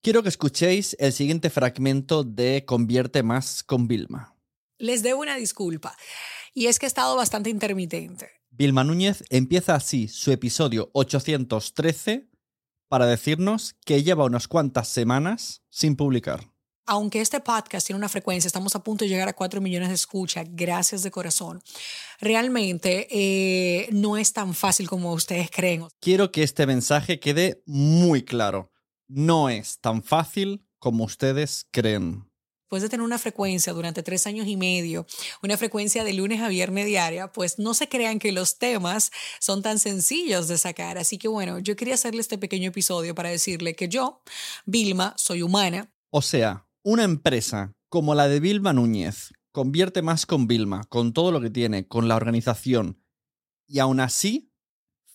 Quiero 0.00 0.22
que 0.22 0.28
escuchéis 0.28 0.96
el 1.00 1.12
siguiente 1.12 1.50
fragmento 1.50 2.22
de 2.22 2.64
Convierte 2.64 3.24
más 3.24 3.64
con 3.64 3.88
Vilma. 3.88 4.36
Les 4.78 5.02
debo 5.02 5.22
una 5.22 5.34
disculpa. 5.34 5.96
Y 6.54 6.66
es 6.66 6.78
que 6.78 6.86
he 6.86 6.88
estado 6.88 7.16
bastante 7.16 7.50
intermitente. 7.50 8.30
Vilma 8.50 8.84
Núñez 8.84 9.24
empieza 9.28 9.74
así 9.74 10.06
su 10.06 10.30
episodio 10.30 10.88
813 10.92 12.28
para 12.86 13.06
decirnos 13.06 13.74
que 13.84 14.04
lleva 14.04 14.24
unas 14.24 14.46
cuantas 14.46 14.86
semanas 14.86 15.62
sin 15.68 15.96
publicar. 15.96 16.48
Aunque 16.86 17.20
este 17.20 17.40
podcast 17.40 17.88
tiene 17.88 17.98
una 17.98 18.08
frecuencia, 18.08 18.46
estamos 18.46 18.76
a 18.76 18.84
punto 18.84 19.04
de 19.04 19.10
llegar 19.10 19.28
a 19.28 19.34
4 19.34 19.60
millones 19.60 19.88
de 19.88 19.94
escuchas, 19.96 20.46
gracias 20.48 21.02
de 21.02 21.10
corazón. 21.10 21.60
Realmente 22.20 23.08
eh, 23.10 23.88
no 23.90 24.16
es 24.16 24.32
tan 24.32 24.54
fácil 24.54 24.88
como 24.88 25.12
ustedes 25.12 25.50
creen. 25.50 25.88
Quiero 26.00 26.30
que 26.30 26.44
este 26.44 26.66
mensaje 26.66 27.18
quede 27.18 27.62
muy 27.66 28.22
claro. 28.24 28.70
No 29.08 29.48
es 29.48 29.78
tan 29.80 30.02
fácil 30.02 30.66
como 30.78 31.04
ustedes 31.04 31.66
creen. 31.70 32.28
Después 32.64 32.82
de 32.82 32.90
tener 32.90 33.04
una 33.04 33.18
frecuencia 33.18 33.72
durante 33.72 34.02
tres 34.02 34.26
años 34.26 34.46
y 34.46 34.58
medio, 34.58 35.06
una 35.42 35.56
frecuencia 35.56 36.04
de 36.04 36.12
lunes 36.12 36.42
a 36.42 36.48
viernes 36.48 36.84
diaria, 36.84 37.32
pues 37.32 37.58
no 37.58 37.72
se 37.72 37.88
crean 37.88 38.18
que 38.18 38.30
los 38.30 38.58
temas 38.58 39.10
son 39.40 39.62
tan 39.62 39.78
sencillos 39.78 40.48
de 40.48 40.58
sacar. 40.58 40.98
Así 40.98 41.16
que 41.16 41.28
bueno, 41.28 41.58
yo 41.60 41.76
quería 41.76 41.94
hacerle 41.94 42.20
este 42.20 42.36
pequeño 42.36 42.68
episodio 42.68 43.14
para 43.14 43.30
decirle 43.30 43.74
que 43.74 43.88
yo, 43.88 44.20
Vilma, 44.66 45.14
soy 45.16 45.40
humana, 45.40 45.90
O 46.10 46.20
sea, 46.20 46.66
una 46.82 47.04
empresa 47.04 47.72
como 47.88 48.14
la 48.14 48.28
de 48.28 48.40
Vilma 48.40 48.74
Núñez 48.74 49.32
convierte 49.52 50.02
más 50.02 50.26
con 50.26 50.46
Vilma, 50.46 50.84
con 50.90 51.14
todo 51.14 51.32
lo 51.32 51.40
que 51.40 51.48
tiene, 51.48 51.88
con 51.88 52.06
la 52.06 52.16
organización, 52.16 53.02
y 53.66 53.78
aún 53.78 54.00
así 54.00 54.52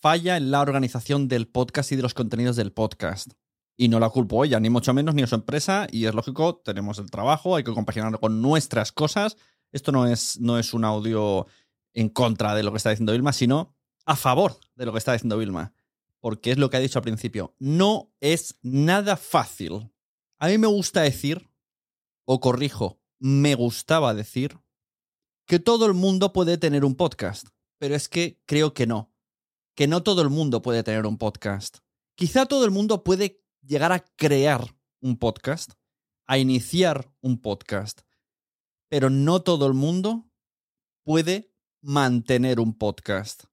falla 0.00 0.36
en 0.36 0.50
la 0.50 0.60
organización 0.60 1.28
del 1.28 1.46
podcast 1.46 1.92
y 1.92 1.96
de 1.96 2.02
los 2.02 2.14
contenidos 2.14 2.56
del 2.56 2.72
podcast. 2.72 3.32
Y 3.76 3.88
no 3.88 3.98
la 3.98 4.08
culpo 4.10 4.44
ella, 4.44 4.60
ni 4.60 4.70
mucho 4.70 4.94
menos, 4.94 5.14
ni 5.14 5.22
a 5.22 5.26
su 5.26 5.34
empresa, 5.34 5.86
y 5.90 6.06
es 6.06 6.14
lógico, 6.14 6.56
tenemos 6.56 6.98
el 6.98 7.10
trabajo, 7.10 7.56
hay 7.56 7.64
que 7.64 7.72
compaginarlo 7.72 8.20
con 8.20 8.40
nuestras 8.40 8.92
cosas. 8.92 9.36
Esto 9.72 9.90
no 9.90 10.06
es, 10.06 10.38
no 10.40 10.58
es 10.58 10.74
un 10.74 10.84
audio 10.84 11.46
en 11.92 12.08
contra 12.08 12.54
de 12.54 12.62
lo 12.62 12.70
que 12.70 12.76
está 12.76 12.90
diciendo 12.90 13.12
Vilma, 13.12 13.32
sino 13.32 13.74
a 14.06 14.16
favor 14.16 14.58
de 14.74 14.86
lo 14.86 14.92
que 14.92 14.98
está 14.98 15.12
diciendo 15.12 15.38
Vilma. 15.38 15.72
Porque 16.20 16.52
es 16.52 16.58
lo 16.58 16.70
que 16.70 16.76
ha 16.76 16.80
dicho 16.80 16.98
al 16.98 17.04
principio. 17.04 17.54
No 17.58 18.12
es 18.20 18.58
nada 18.62 19.16
fácil. 19.16 19.92
A 20.38 20.48
mí 20.48 20.58
me 20.58 20.66
gusta 20.66 21.02
decir, 21.02 21.50
o 22.24 22.40
corrijo, 22.40 23.00
me 23.18 23.54
gustaba 23.54 24.14
decir, 24.14 24.58
que 25.46 25.58
todo 25.58 25.86
el 25.86 25.94
mundo 25.94 26.32
puede 26.32 26.56
tener 26.58 26.84
un 26.84 26.94
podcast. 26.94 27.48
Pero 27.78 27.94
es 27.94 28.08
que 28.08 28.40
creo 28.46 28.72
que 28.72 28.86
no. 28.86 29.12
Que 29.74 29.86
no 29.86 30.02
todo 30.02 30.22
el 30.22 30.30
mundo 30.30 30.62
puede 30.62 30.82
tener 30.82 31.04
un 31.06 31.18
podcast. 31.18 31.78
Quizá 32.16 32.46
todo 32.46 32.64
el 32.64 32.70
mundo 32.70 33.04
puede 33.04 33.43
llegar 33.66 33.92
a 33.92 34.00
crear 34.16 34.74
un 35.00 35.16
podcast, 35.16 35.72
a 36.26 36.38
iniciar 36.38 37.10
un 37.20 37.40
podcast, 37.40 38.02
pero 38.88 39.10
no 39.10 39.42
todo 39.42 39.66
el 39.66 39.74
mundo 39.74 40.26
puede 41.04 41.52
mantener 41.80 42.60
un 42.60 42.76
podcast. 42.76 43.44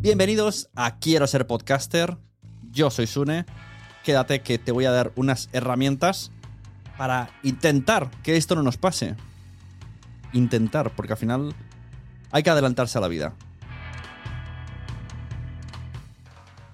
Bienvenidos 0.00 0.68
a 0.74 0.98
Quiero 0.98 1.26
ser 1.26 1.46
podcaster. 1.46 2.18
Yo 2.70 2.90
soy 2.90 3.06
Sune. 3.06 3.46
Quédate 4.02 4.42
que 4.42 4.58
te 4.58 4.72
voy 4.72 4.84
a 4.84 4.90
dar 4.90 5.12
unas 5.16 5.48
herramientas 5.52 6.30
para 6.98 7.30
intentar 7.42 8.10
que 8.22 8.36
esto 8.36 8.54
no 8.54 8.62
nos 8.62 8.76
pase. 8.76 9.16
Intentar, 10.34 10.94
porque 10.94 11.14
al 11.14 11.18
final 11.18 11.54
hay 12.30 12.42
que 12.42 12.50
adelantarse 12.50 12.98
a 12.98 13.00
la 13.00 13.08
vida. 13.08 13.34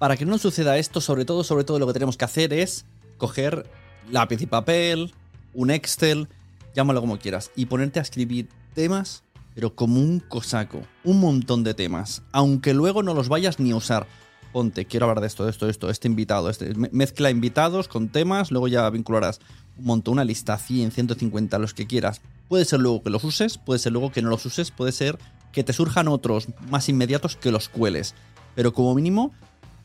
Para 0.01 0.17
que 0.17 0.25
no 0.25 0.39
suceda 0.39 0.79
esto, 0.79 0.99
sobre 0.99 1.25
todo, 1.25 1.43
sobre 1.43 1.63
todo 1.63 1.77
lo 1.77 1.85
que 1.85 1.93
tenemos 1.93 2.17
que 2.17 2.25
hacer 2.25 2.53
es 2.53 2.85
coger 3.19 3.69
lápiz 4.09 4.41
y 4.41 4.47
papel, 4.47 5.13
un 5.53 5.69
Excel 5.69 6.27
llámalo 6.73 7.01
como 7.01 7.19
quieras, 7.19 7.51
y 7.55 7.67
ponerte 7.67 7.99
a 7.99 8.01
escribir 8.01 8.49
temas, 8.73 9.21
pero 9.53 9.75
como 9.75 9.99
un 9.99 10.19
cosaco, 10.19 10.81
un 11.03 11.19
montón 11.19 11.63
de 11.63 11.75
temas, 11.75 12.23
aunque 12.31 12.73
luego 12.73 13.03
no 13.03 13.13
los 13.13 13.29
vayas 13.29 13.59
ni 13.59 13.69
a 13.69 13.75
usar. 13.75 14.07
Ponte, 14.51 14.85
quiero 14.85 15.05
hablar 15.05 15.21
de 15.21 15.27
esto, 15.27 15.45
de 15.45 15.51
esto, 15.51 15.67
de 15.67 15.71
esto, 15.71 15.91
este 15.91 16.07
invitado, 16.07 16.49
este, 16.49 16.73
mezcla 16.73 17.29
invitados 17.29 17.87
con 17.87 18.09
temas, 18.09 18.49
luego 18.49 18.67
ya 18.67 18.89
vincularás 18.89 19.39
un 19.77 19.85
montón, 19.85 20.13
una 20.13 20.25
lista, 20.25 20.57
100, 20.57 20.93
150, 20.93 21.59
los 21.59 21.75
que 21.75 21.85
quieras. 21.85 22.21
Puede 22.49 22.65
ser 22.65 22.79
luego 22.79 23.03
que 23.03 23.11
los 23.11 23.23
uses, 23.23 23.59
puede 23.59 23.77
ser 23.77 23.91
luego 23.91 24.11
que 24.11 24.23
no 24.23 24.31
los 24.31 24.47
uses, 24.47 24.71
puede 24.71 24.93
ser 24.93 25.19
que 25.51 25.63
te 25.63 25.73
surjan 25.73 26.07
otros 26.07 26.47
más 26.71 26.89
inmediatos 26.89 27.35
que 27.35 27.51
los 27.51 27.69
cueles. 27.69 28.15
Pero 28.55 28.73
como 28.73 28.95
mínimo, 28.95 29.31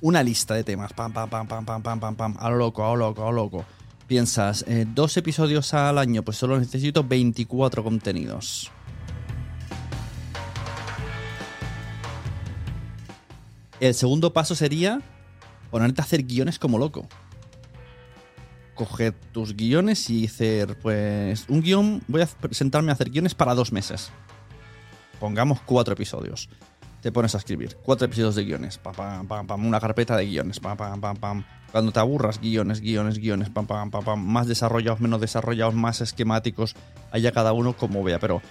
una 0.00 0.22
lista 0.22 0.54
de 0.54 0.64
temas. 0.64 0.92
Pam, 0.92 1.12
pam, 1.12 1.28
pam, 1.28 1.46
pam, 1.46 1.64
pam, 1.64 2.00
pam, 2.00 2.14
pam. 2.14 2.36
A 2.38 2.50
lo 2.50 2.56
loco, 2.56 2.84
a 2.84 2.88
lo 2.90 2.96
loco, 2.96 3.22
a 3.22 3.26
lo 3.26 3.32
loco. 3.32 3.64
Piensas, 4.06 4.64
eh, 4.68 4.86
dos 4.86 5.16
episodios 5.16 5.74
al 5.74 5.98
año, 5.98 6.22
pues 6.22 6.36
solo 6.36 6.58
necesito 6.58 7.02
24 7.02 7.82
contenidos. 7.82 8.70
El 13.80 13.94
segundo 13.94 14.32
paso 14.32 14.54
sería 14.54 15.02
ponerte 15.70 16.00
a 16.00 16.04
hacer 16.04 16.22
guiones 16.22 16.58
como 16.58 16.78
loco. 16.78 17.08
Coger 18.74 19.14
tus 19.32 19.56
guiones 19.56 20.08
y 20.10 20.26
hacer, 20.26 20.78
pues, 20.78 21.46
un 21.48 21.62
guion. 21.62 22.02
Voy 22.08 22.22
a 22.22 22.28
sentarme 22.50 22.90
a 22.90 22.94
hacer 22.94 23.10
guiones 23.10 23.34
para 23.34 23.54
dos 23.54 23.72
meses. 23.72 24.10
Pongamos 25.18 25.60
cuatro 25.62 25.94
episodios. 25.94 26.48
Te 27.00 27.12
pones 27.12 27.34
a 27.34 27.38
escribir 27.38 27.76
cuatro 27.82 28.06
episodios 28.06 28.34
de 28.34 28.44
guiones. 28.44 28.78
Pam, 28.78 28.94
pam, 28.94 29.26
pam, 29.26 29.46
pam, 29.46 29.66
una 29.66 29.80
carpeta 29.80 30.16
de 30.16 30.26
guiones. 30.26 30.60
Pam, 30.60 30.76
pam, 30.76 31.00
pam, 31.00 31.16
pam. 31.16 31.44
Cuando 31.70 31.92
te 31.92 32.00
aburras, 32.00 32.40
guiones, 32.40 32.80
guiones, 32.80 33.18
guiones. 33.18 33.50
Pam, 33.50 33.66
pam, 33.66 33.90
pam, 33.90 34.04
pam. 34.04 34.24
Más 34.24 34.46
desarrollados, 34.46 35.00
menos 35.00 35.20
desarrollados, 35.20 35.74
más 35.74 36.00
esquemáticos. 36.00 36.74
Haya 37.12 37.32
cada 37.32 37.52
uno 37.52 37.76
como 37.76 38.02
vea. 38.02 38.18
Pero 38.18 38.42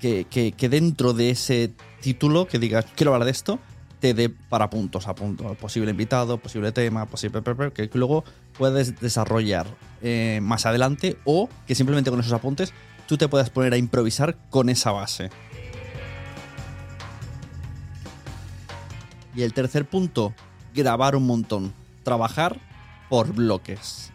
que, 0.00 0.24
que, 0.24 0.68
dentro 0.68 1.12
de 1.12 1.30
ese 1.30 1.72
título 2.00 2.46
que 2.46 2.58
digas, 2.58 2.86
quiero 2.94 3.12
hablar 3.12 3.26
de 3.26 3.32
esto, 3.32 3.58
te 4.00 4.14
dé 4.14 4.28
para 4.30 4.70
puntos 4.70 5.08
a 5.08 5.14
punto. 5.14 5.54
Posible 5.54 5.90
invitado, 5.90 6.38
posible 6.38 6.72
tema, 6.72 7.06
posible. 7.06 7.42
que 7.74 7.90
luego 7.94 8.24
puedes 8.56 9.00
desarrollar 9.00 9.66
eh, 10.00 10.38
más 10.42 10.66
adelante 10.66 11.16
o 11.24 11.48
que 11.66 11.74
simplemente 11.74 12.10
con 12.10 12.20
esos 12.20 12.32
apuntes 12.32 12.72
tú 13.08 13.16
te 13.16 13.26
puedas 13.26 13.50
poner 13.50 13.72
a 13.72 13.78
improvisar 13.78 14.36
con 14.50 14.68
esa 14.68 14.92
base. 14.92 15.30
Y 19.38 19.44
el 19.44 19.54
tercer 19.54 19.88
punto, 19.88 20.34
grabar 20.74 21.14
un 21.14 21.24
montón. 21.24 21.72
Trabajar 22.02 22.58
por 23.08 23.32
bloques. 23.32 24.12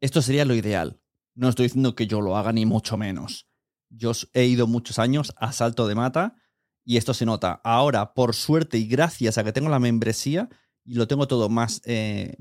Esto 0.00 0.20
sería 0.20 0.44
lo 0.44 0.56
ideal. 0.56 1.00
No 1.36 1.48
estoy 1.48 1.66
diciendo 1.66 1.94
que 1.94 2.08
yo 2.08 2.20
lo 2.20 2.36
haga 2.36 2.52
ni 2.52 2.66
mucho 2.66 2.96
menos. 2.96 3.46
Yo 3.88 4.10
he 4.32 4.46
ido 4.46 4.66
muchos 4.66 4.98
años 4.98 5.32
a 5.36 5.52
salto 5.52 5.86
de 5.86 5.94
mata 5.94 6.34
y 6.84 6.96
esto 6.96 7.14
se 7.14 7.24
nota. 7.24 7.60
Ahora, 7.62 8.14
por 8.14 8.34
suerte 8.34 8.78
y 8.78 8.88
gracias 8.88 9.38
a 9.38 9.44
que 9.44 9.52
tengo 9.52 9.68
la 9.68 9.78
membresía 9.78 10.48
y 10.84 10.94
lo 10.94 11.06
tengo 11.06 11.28
todo 11.28 11.48
más, 11.48 11.80
eh, 11.84 12.36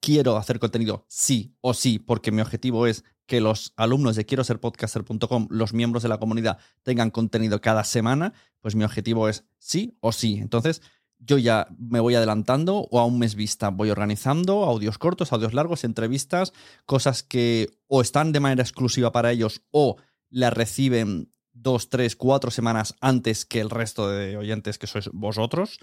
quiero 0.00 0.36
hacer 0.36 0.58
contenido 0.58 1.06
sí 1.08 1.54
o 1.60 1.72
sí, 1.72 2.00
porque 2.00 2.32
mi 2.32 2.40
objetivo 2.40 2.88
es 2.88 3.04
que 3.28 3.40
los 3.42 3.74
alumnos 3.76 4.16
de 4.16 4.24
quiero 4.24 4.42
ser 4.42 4.58
podcaster.com, 4.58 5.48
los 5.50 5.74
miembros 5.74 6.02
de 6.02 6.08
la 6.08 6.18
comunidad, 6.18 6.58
tengan 6.82 7.10
contenido 7.10 7.60
cada 7.60 7.84
semana, 7.84 8.32
pues 8.60 8.74
mi 8.74 8.84
objetivo 8.84 9.28
es 9.28 9.44
sí 9.58 9.98
o 10.00 10.12
sí. 10.12 10.38
Entonces, 10.38 10.80
yo 11.18 11.36
ya 11.36 11.68
me 11.78 12.00
voy 12.00 12.14
adelantando 12.14 12.88
o 12.90 12.98
a 12.98 13.04
un 13.04 13.18
mes 13.18 13.34
vista 13.34 13.68
voy 13.68 13.90
organizando 13.90 14.64
audios 14.64 14.96
cortos, 14.96 15.32
audios 15.32 15.52
largos, 15.52 15.84
entrevistas, 15.84 16.54
cosas 16.86 17.22
que 17.22 17.68
o 17.86 18.00
están 18.00 18.32
de 18.32 18.40
manera 18.40 18.62
exclusiva 18.62 19.12
para 19.12 19.30
ellos 19.30 19.62
o 19.70 19.96
las 20.30 20.54
reciben 20.54 21.30
dos, 21.52 21.90
tres, 21.90 22.16
cuatro 22.16 22.50
semanas 22.50 22.94
antes 23.02 23.44
que 23.44 23.60
el 23.60 23.68
resto 23.68 24.08
de 24.08 24.38
oyentes 24.38 24.78
que 24.78 24.86
sois 24.86 25.10
vosotros. 25.12 25.78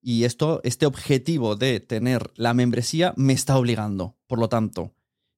Y 0.00 0.24
esto, 0.24 0.60
este 0.62 0.86
objetivo 0.86 1.56
de 1.56 1.80
tener 1.80 2.30
la 2.36 2.54
membresía 2.54 3.14
me 3.16 3.32
está 3.32 3.56
obligando. 3.56 4.16
Por 4.28 4.38
lo 4.38 4.48
tanto, 4.48 4.94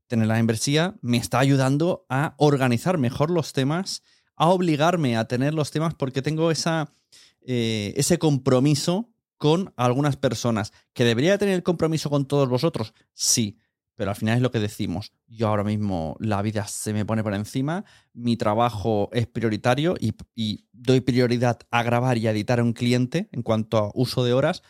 tener 0.07 0.27
la 0.27 0.35
membresía 0.35 0.97
me 1.01 1.17
está 1.17 1.39
ayudando 1.39 2.07
a 2.09 2.35
organizar 2.39 2.99
mejor 2.99 3.31
los 3.31 3.53
temas, 3.53 4.03
a 4.37 4.49
obligarme 4.49 5.17
a 5.17 5.27
tener 5.27 5.55
los 5.55 5.71
temas 5.71 5.95
porque 5.95 6.23
tengo 6.23 6.51
esa, 6.51 6.93
eh, 7.41 7.95
ese 7.97 8.19
compromiso 8.19 9.11
con 9.39 9.73
algunas 9.77 10.17
personas. 10.17 10.73
¿Que 10.93 11.05
debería 11.05 11.39
tener 11.39 11.55
el 11.55 11.63
compromiso 11.63 12.11
con 12.11 12.27
todos 12.27 12.49
vosotros? 12.49 12.95
Sí, 13.13 13.59
pero 13.97 14.11
al 14.11 14.17
final 14.17 14.37
es 14.37 14.43
lo 14.43 14.51
que 14.51 14.61
decimos. 14.61 15.13
Yo 15.27 15.49
ahora 15.49 15.65
mismo 15.65 16.17
la 16.21 16.43
vida 16.43 16.67
se 16.67 16.93
me 16.93 17.05
pone 17.05 17.23
por 17.23 17.35
encima, 17.35 17.85
mi 18.13 18.37
trabajo 18.37 19.09
es 19.13 19.27
prioritario 19.27 19.95
y, 19.99 20.15
doy 20.73 21.01
prioridad 21.01 21.59
a 21.71 21.83
grabar 21.83 22.19
y 22.19 22.27
a 22.27 22.31
editar 22.31 22.61
a 22.61 22.63
un 22.63 22.75
cliente 22.75 23.29
en 23.33 23.43
cuanto 23.43 23.79
a 23.79 23.91
uso 23.95 24.25
de 24.25 24.35
horas 24.35 24.63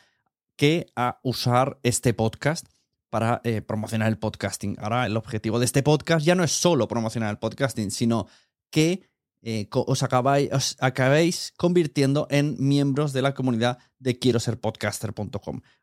que 0.57 0.87
a 0.97 1.21
usar 1.23 1.79
este 1.83 2.15
podcast 2.15 2.67
para 3.11 3.41
eh, 3.45 3.63
promocionar 3.63 4.09
el 4.09 4.19
podcasting. 4.19 4.77
Ahora 4.79 5.07
el 5.07 5.17
objetivo 5.17 5.59
de 5.59 5.65
este 5.65 5.83
podcast 5.83 6.25
ya 6.25 6.35
no 6.35 6.45
es 6.45 6.53
solo 6.53 6.89
promocionar 6.89 7.31
el 7.31 7.39
podcasting, 7.39 7.91
sino 7.91 8.27
que 8.71 9.09
eh, 9.49 9.69
os, 9.71 10.03
acabáis, 10.03 10.77
acabéis 10.81 11.53
convirtiendo 11.57 12.27
en 12.31 12.57
miembros 12.59 13.13
de 13.13 13.23
la 13.23 13.33
comunidad 13.33 13.79
de 14.01 14.19
quiero 14.19 14.41
ser. 14.41 14.59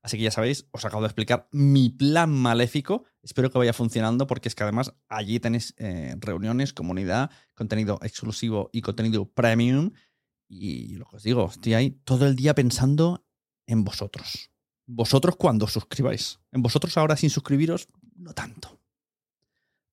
Así 0.01 0.17
que 0.17 0.23
ya 0.23 0.31
sabéis, 0.31 0.67
os 0.71 0.83
acabo 0.83 1.01
de 1.01 1.07
explicar 1.07 1.47
mi 1.51 1.89
plan 1.89 2.29
maléfico. 2.29 3.05
Espero 3.21 3.49
que 3.49 3.57
vaya 3.57 3.71
funcionando 3.71 4.27
porque 4.27 4.49
es 4.49 4.55
que 4.55 4.63
además 4.63 4.93
allí 5.07 5.39
tenéis 5.39 5.73
eh, 5.77 6.15
reuniones, 6.19 6.73
comunidad, 6.73 7.31
contenido 7.53 7.99
exclusivo 8.01 8.69
y 8.73 8.81
contenido 8.81 9.31
premium. 9.31 9.91
Y 10.49 10.97
lo 10.97 11.05
que 11.05 11.15
os 11.15 11.23
digo, 11.23 11.49
estoy 11.49 11.73
ahí 11.73 11.91
todo 12.03 12.27
el 12.27 12.35
día 12.35 12.53
pensando 12.53 13.25
en 13.65 13.85
vosotros. 13.85 14.52
Vosotros 14.85 15.35
cuando 15.35 15.67
suscribáis. 15.67 16.39
En 16.51 16.61
vosotros 16.61 16.97
ahora 16.97 17.15
sin 17.15 17.29
suscribiros, 17.29 17.87
no 18.15 18.33
tanto. 18.33 18.79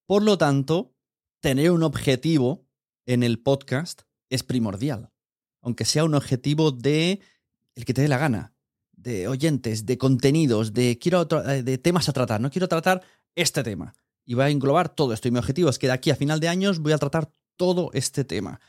Por 0.05 0.23
lo 0.23 0.37
tanto, 0.37 0.93
tener 1.39 1.71
un 1.71 1.83
objetivo 1.83 2.65
en 3.05 3.23
el 3.23 3.39
podcast 3.39 4.01
es 4.29 4.43
primordial. 4.43 5.11
Aunque 5.61 5.85
sea 5.85 6.03
un 6.03 6.15
objetivo 6.15 6.71
de 6.71 7.21
el 7.75 7.85
que 7.85 7.93
te 7.93 8.01
dé 8.01 8.07
la 8.07 8.17
gana, 8.17 8.53
de 8.91 9.27
oyentes, 9.27 9.85
de 9.85 9.97
contenidos, 9.97 10.73
de 10.73 10.97
quiero 10.99 11.27
eh, 11.47 11.63
de 11.63 11.77
temas 11.77 12.09
a 12.09 12.13
tratar, 12.13 12.41
no 12.41 12.51
quiero 12.51 12.67
tratar 12.67 13.01
este 13.35 13.63
tema. 13.63 13.93
Y 14.25 14.35
va 14.35 14.45
a 14.45 14.49
englobar 14.49 14.89
todo 14.89 15.13
esto. 15.13 15.27
Y 15.27 15.31
mi 15.31 15.39
objetivo 15.39 15.69
es 15.69 15.79
que 15.79 15.87
de 15.87 15.93
aquí 15.93 16.11
a 16.11 16.15
final 16.15 16.39
de 16.39 16.47
años 16.47 16.79
voy 16.79 16.93
a 16.93 16.97
tratar 16.97 17.31
todo 17.55 17.89
este 17.93 18.23
tema. 18.23 18.59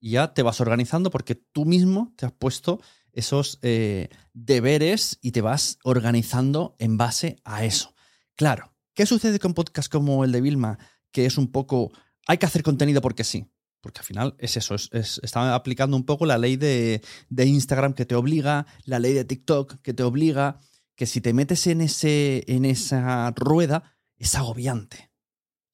Y 0.00 0.12
ya 0.12 0.34
te 0.34 0.42
vas 0.42 0.60
organizando 0.60 1.10
porque 1.10 1.34
tú 1.34 1.64
mismo 1.64 2.12
te 2.16 2.26
has 2.26 2.32
puesto 2.32 2.80
esos 3.18 3.58
eh, 3.62 4.08
deberes 4.32 5.18
y 5.20 5.32
te 5.32 5.40
vas 5.40 5.78
organizando 5.82 6.76
en 6.78 6.96
base 6.96 7.36
a 7.44 7.64
eso. 7.64 7.94
Claro, 8.36 8.72
¿qué 8.94 9.06
sucede 9.06 9.40
con 9.40 9.54
podcasts 9.54 9.88
como 9.88 10.24
el 10.24 10.32
de 10.32 10.40
Vilma? 10.40 10.78
Que 11.10 11.26
es 11.26 11.36
un 11.36 11.50
poco, 11.50 11.90
hay 12.26 12.38
que 12.38 12.46
hacer 12.46 12.62
contenido 12.62 13.00
porque 13.00 13.24
sí. 13.24 13.50
Porque 13.80 14.00
al 14.00 14.04
final 14.04 14.34
es 14.38 14.56
eso, 14.56 14.74
es, 14.74 15.20
está 15.22 15.54
aplicando 15.54 15.96
un 15.96 16.04
poco 16.04 16.26
la 16.26 16.36
ley 16.36 16.56
de, 16.56 17.00
Instagram 17.30 17.92
que 17.94 18.06
te 18.06 18.16
obliga, 18.16 18.66
la 18.84 18.98
ley 18.98 19.14
de 19.14 19.24
TikTok 19.24 19.80
que 19.82 19.94
te 19.94 20.02
obliga, 20.02 20.60
que 20.96 21.06
si 21.06 21.20
te 21.20 21.32
metes 21.32 21.66
en, 21.68 21.80
ese, 21.80 22.44
en 22.48 22.64
esa 22.64 23.32
rueda 23.36 23.96
es 24.16 24.34
agobiante. 24.34 25.12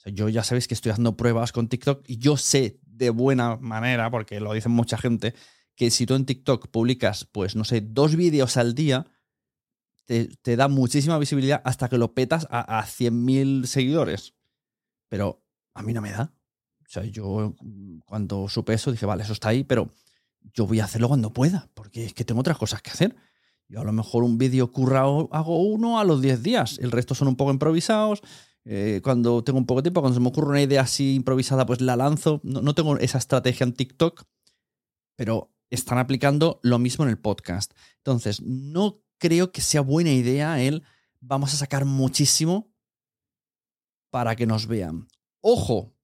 yo 0.04 0.28
ya 0.28 0.44
sabéis 0.44 0.68
que 0.68 0.74
estoy 0.74 0.92
haciendo 0.92 1.16
pruebas 1.16 1.52
con 1.52 1.68
TikTok 1.68 2.04
y 2.06 2.18
yo 2.18 2.36
sé 2.36 2.78
de 2.82 3.08
buena 3.08 3.56
manera, 3.56 4.10
porque 4.10 4.38
lo 4.38 4.52
dicen 4.52 4.72
mucha 4.72 4.98
gente, 4.98 5.34
que 5.74 5.90
si 5.90 6.06
tú 6.06 6.14
en 6.14 6.26
TikTok 6.26 6.68
publicas, 6.68 7.24
pues 7.24 7.56
no 7.56 7.64
sé, 7.64 7.80
dos 7.80 8.16
vídeos 8.16 8.56
al 8.56 8.74
día, 8.74 9.06
te, 10.06 10.56
da 10.56 10.68
muchísima 10.68 11.18
visibilidad 11.18 11.62
hasta 11.64 11.88
que 11.88 11.98
lo 11.98 12.14
petas 12.14 12.46
a, 12.50 12.78
a 12.78 12.84
100.000 12.84 13.66
seguidores. 13.66 14.34
Pero 15.08 15.42
a 15.74 15.82
mí 15.82 15.92
no 15.92 16.00
me 16.00 16.12
da. 16.12 16.32
O 16.80 16.90
sea, 16.90 17.04
yo 17.04 17.56
mm, 17.60 18.00
cuando 18.04 18.48
supe 18.48 18.74
eso 18.74 18.92
dije, 18.92 19.06
vale, 19.06 19.22
eso 19.22 19.32
está 19.32 19.48
ahí, 19.48 19.64
pero 19.64 19.90
yo 20.52 20.66
voy 20.66 20.80
a 20.80 20.84
hacerlo 20.84 21.08
cuando 21.08 21.32
pueda, 21.32 21.68
porque 21.74 22.04
es 22.04 22.14
que 22.14 22.24
tengo 22.24 22.40
otras 22.40 22.58
cosas 22.58 22.82
que 22.82 22.90
hacer. 22.90 23.16
Yo 23.68 23.80
a 23.80 23.84
lo 23.84 23.92
mejor 23.92 24.24
un 24.24 24.36
vídeo 24.36 24.70
currado 24.70 25.28
hago 25.32 25.62
uno 25.62 25.98
a 25.98 26.04
los 26.04 26.20
10 26.20 26.42
días, 26.42 26.78
el 26.78 26.90
resto 26.90 27.14
son 27.14 27.28
un 27.28 27.36
poco 27.36 27.50
improvisados. 27.50 28.22
Eh, 28.66 29.00
cuando 29.02 29.44
tengo 29.44 29.58
un 29.58 29.66
poco 29.66 29.80
de 29.80 29.84
tiempo, 29.84 30.00
cuando 30.00 30.14
se 30.14 30.20
me 30.20 30.28
ocurre 30.28 30.48
una 30.48 30.62
idea 30.62 30.82
así 30.82 31.14
improvisada, 31.14 31.66
pues 31.66 31.80
la 31.80 31.96
lanzo. 31.96 32.40
No, 32.44 32.62
no 32.62 32.74
tengo 32.74 32.96
esa 32.98 33.18
estrategia 33.18 33.64
en 33.64 33.74
TikTok, 33.74 34.24
pero 35.16 35.53
están 35.74 35.98
aplicando 35.98 36.60
lo 36.62 36.78
mismo 36.78 37.04
en 37.04 37.10
el 37.10 37.18
podcast. 37.18 37.72
Entonces, 37.98 38.40
no 38.42 39.02
creo 39.18 39.52
que 39.52 39.60
sea 39.60 39.80
buena 39.80 40.10
idea 40.10 40.60
el 40.60 40.82
vamos 41.20 41.54
a 41.54 41.56
sacar 41.56 41.84
muchísimo 41.84 42.70
para 44.10 44.36
que 44.36 44.46
nos 44.46 44.66
vean. 44.66 45.08
Ojo, 45.40 45.94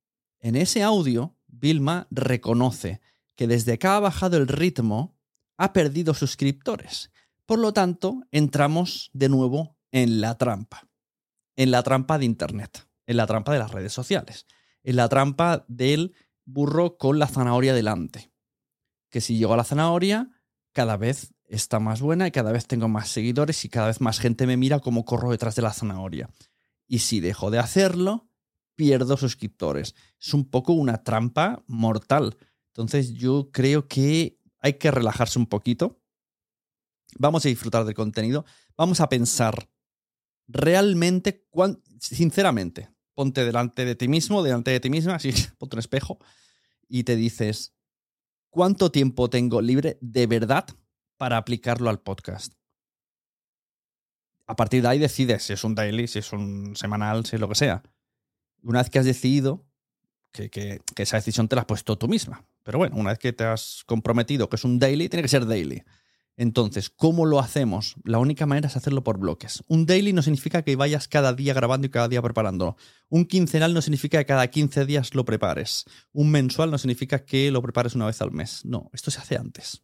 en 0.41 0.57
ese 0.57 0.83
audio, 0.83 1.37
Vilma 1.47 2.09
reconoce 2.11 3.00
que 3.37 3.47
desde 3.47 3.79
que 3.79 3.87
ha 3.87 4.00
bajado 4.00 4.37
el 4.37 4.49
ritmo, 4.49 5.17
ha 5.57 5.73
perdido 5.73 6.15
suscriptores. 6.15 7.11
Por 7.45 7.59
lo 7.59 7.73
tanto, 7.73 8.23
entramos 8.31 9.11
de 9.12 9.29
nuevo 9.29 9.77
en 9.93 10.21
la 10.21 10.39
trampa. 10.39 10.89
En 11.57 11.71
la 11.71 11.83
trampa 11.83 12.19
de 12.19 12.25
Internet, 12.25 12.89
en 13.07 13.17
la 13.19 13.27
trampa 13.27 13.53
de 13.53 13.59
las 13.59 13.71
redes 13.71 13.93
sociales, 13.93 14.47
en 14.83 14.97
la 14.97 15.09
trampa 15.09 15.65
del 15.69 16.15
burro 16.45 16.97
con 16.97 17.19
la 17.19 17.27
zanahoria 17.27 17.75
delante. 17.75 18.30
Que 19.11 19.21
si 19.21 19.37
llego 19.37 19.55
a 19.55 19.57
la 19.57 19.64
zanahoria, 19.64 20.31
cada 20.73 20.97
vez 20.97 21.35
está 21.47 21.81
más 21.81 22.00
buena 22.00 22.26
y 22.29 22.31
cada 22.31 22.52
vez 22.52 22.67
tengo 22.67 22.88
más 22.88 23.09
seguidores 23.09 23.64
y 23.64 23.69
cada 23.69 23.88
vez 23.88 24.00
más 24.00 24.21
gente 24.21 24.47
me 24.47 24.57
mira 24.57 24.81
como 24.81 25.05
corro 25.05 25.31
detrás 25.31 25.57
de 25.57 25.62
la 25.62 25.73
zanahoria. 25.73 26.31
Y 26.87 27.00
si 27.00 27.21
dejo 27.21 27.50
de 27.50 27.59
hacerlo, 27.59 28.29
pierdo 28.76 29.17
suscriptores. 29.17 29.95
Es 30.21 30.33
un 30.33 30.49
poco 30.49 30.73
una 30.73 31.02
trampa 31.02 31.62
mortal. 31.67 32.37
Entonces 32.69 33.12
yo 33.12 33.50
creo 33.52 33.88
que 33.88 34.38
hay 34.61 34.75
que 34.75 34.90
relajarse 34.90 35.38
un 35.38 35.47
poquito. 35.47 36.00
Vamos 37.19 37.45
a 37.45 37.49
disfrutar 37.49 37.85
del 37.85 37.95
contenido. 37.95 38.45
Vamos 38.76 39.00
a 39.00 39.09
pensar 39.09 39.69
realmente, 40.47 41.47
sinceramente, 41.99 42.90
ponte 43.14 43.45
delante 43.45 43.85
de 43.85 43.95
ti 43.95 44.09
mismo, 44.09 44.43
delante 44.43 44.71
de 44.71 44.81
ti 44.81 44.90
misma, 44.90 45.17
así, 45.17 45.33
ponte 45.59 45.76
un 45.76 45.81
espejo 45.81 46.19
y 46.88 47.05
te 47.05 47.17
dices, 47.17 47.75
¿cuánto 48.50 48.90
tiempo 48.90 49.30
tengo 49.30 49.61
libre 49.61 49.99
de 50.00 50.26
verdad 50.26 50.66
para 51.16 51.37
aplicarlo 51.37 51.88
al 51.88 52.00
podcast? 52.00 52.54
A 54.47 54.57
partir 54.57 54.83
de 54.83 54.88
ahí 54.88 54.99
decides 54.99 55.45
si 55.45 55.52
es 55.52 55.64
un 55.64 55.75
daily, 55.75 56.09
si 56.09 56.19
es 56.19 56.33
un 56.33 56.75
semanal, 56.75 57.25
si 57.25 57.37
es 57.37 57.40
lo 57.40 57.49
que 57.49 57.54
sea. 57.54 57.83
Una 58.62 58.80
vez 58.80 58.90
que 58.90 58.99
has 58.99 59.04
decidido, 59.04 59.64
que, 60.33 60.80
esa 60.97 61.16
decisión 61.16 61.49
te 61.49 61.57
la 61.57 61.62
has 61.62 61.66
puesto 61.66 61.97
tú 61.97 62.09
misma. 62.09 62.45
Pero 62.62 62.78
bueno, 62.78 62.97
una 62.97 63.11
vez 63.11 63.19
que 63.19 63.33
te 63.33 63.45
has 63.45 63.85
comprometido 63.87 64.49
que 64.49 64.57
es 64.57 64.64
un 64.64 64.78
daily, 64.78 65.09
tiene 65.09 65.23
que 65.23 65.28
ser 65.28 65.47
daily. 65.47 65.83
Entonces, 66.41 66.89
¿cómo 66.89 67.27
lo 67.27 67.39
hacemos? 67.39 67.97
La 68.03 68.19
única 68.19 68.47
manera 68.47 68.67
es 68.67 68.75
hacerlo 68.75 69.05
por 69.05 69.19
bloques. 69.19 69.63
Un 69.69 69.85
daily 69.85 70.15
no 70.15 70.23
significa 70.23 70.63
que 70.63 70.75
vayas 70.75 71.07
cada 71.07 71.35
día 71.35 71.53
grabando 71.53 71.87
y 71.87 71.91
cada 71.91 72.09
día 72.09 72.23
preparándolo. 72.23 72.79
Un 73.11 73.27
quincenal 73.27 73.75
no 73.75 73.83
significa 73.83 74.17
que 74.21 74.25
cada 74.25 74.47
15 74.47 74.87
días 74.87 75.15
lo 75.15 75.27
prepares. 75.27 75.85
Un 76.13 76.31
mensual 76.31 76.71
no 76.71 76.79
significa 76.79 77.27
que 77.27 77.51
lo 77.51 77.61
prepares 77.61 77.95
una 77.95 78.07
vez 78.07 78.23
al 78.23 78.33
mes. 78.33 78.65
No, 78.65 78.89
esto 78.95 79.11
se 79.11 79.21
hace 79.21 79.37
antes. 79.37 79.83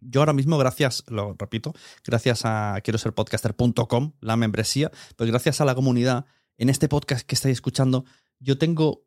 Yo 0.00 0.22
ahora 0.22 0.32
mismo, 0.32 0.56
gracias, 0.56 1.04
lo 1.08 1.36
repito, 1.38 1.74
gracias 2.02 2.46
a 2.46 2.80
quiero 2.82 2.96
ser 2.96 3.12
podcaster.com, 3.12 4.14
la 4.20 4.38
membresía, 4.38 4.90
pues 5.16 5.28
gracias 5.28 5.60
a 5.60 5.66
la 5.66 5.74
comunidad, 5.74 6.24
en 6.56 6.70
este 6.70 6.88
podcast 6.88 7.26
que 7.26 7.34
estáis 7.34 7.52
escuchando, 7.52 8.06
yo 8.38 8.56
tengo 8.56 9.04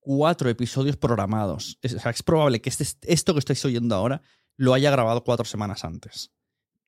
cuatro 0.00 0.48
episodios 0.48 0.96
programados. 0.96 1.78
Es, 1.82 2.22
probable 2.22 2.62
que 2.62 2.70
este, 2.70 2.86
esto 3.02 3.34
que 3.34 3.40
estáis 3.40 3.62
oyendo 3.66 3.94
ahora 3.94 4.22
lo 4.56 4.74
haya 4.74 4.90
grabado 4.90 5.24
cuatro 5.24 5.44
semanas 5.44 5.84
antes. 5.84 6.32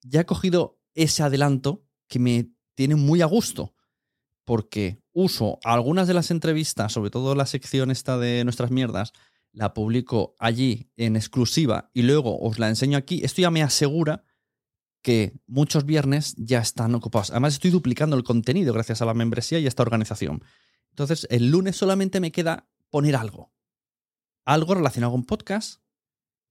Ya 0.02 0.20
he 0.20 0.26
cogido 0.26 0.80
ese 0.94 1.22
adelanto 1.22 1.84
que 2.08 2.18
me 2.18 2.50
tiene 2.74 2.94
muy 2.94 3.22
a 3.22 3.26
gusto, 3.26 3.74
porque 4.44 5.02
uso 5.12 5.58
algunas 5.64 6.06
de 6.08 6.14
las 6.14 6.30
entrevistas, 6.30 6.92
sobre 6.92 7.10
todo 7.10 7.34
la 7.34 7.46
sección 7.46 7.90
esta 7.90 8.18
de 8.18 8.44
nuestras 8.44 8.70
mierdas, 8.70 9.12
la 9.52 9.72
publico 9.72 10.34
allí 10.38 10.90
en 10.96 11.16
exclusiva 11.16 11.90
y 11.94 12.02
luego 12.02 12.38
os 12.40 12.58
la 12.58 12.68
enseño 12.68 12.98
aquí. 12.98 13.20
Esto 13.24 13.40
ya 13.40 13.50
me 13.50 13.62
asegura 13.62 14.24
que 15.00 15.38
muchos 15.46 15.84
viernes 15.84 16.34
ya 16.36 16.58
están 16.58 16.94
ocupados. 16.94 17.30
Además, 17.30 17.54
estoy 17.54 17.70
duplicando 17.70 18.16
el 18.16 18.24
contenido 18.24 18.72
gracias 18.72 19.02
a 19.02 19.04
la 19.04 19.14
membresía 19.14 19.58
y 19.58 19.66
a 19.66 19.68
esta 19.68 19.82
organización. 19.82 20.42
Entonces, 20.90 21.26
el 21.30 21.50
lunes 21.50 21.76
solamente 21.76 22.20
me 22.20 22.32
queda 22.32 22.68
poner 22.90 23.14
algo. 23.14 23.52
Algo 24.44 24.74
relacionado 24.74 25.12
con 25.12 25.24
podcast 25.24 25.83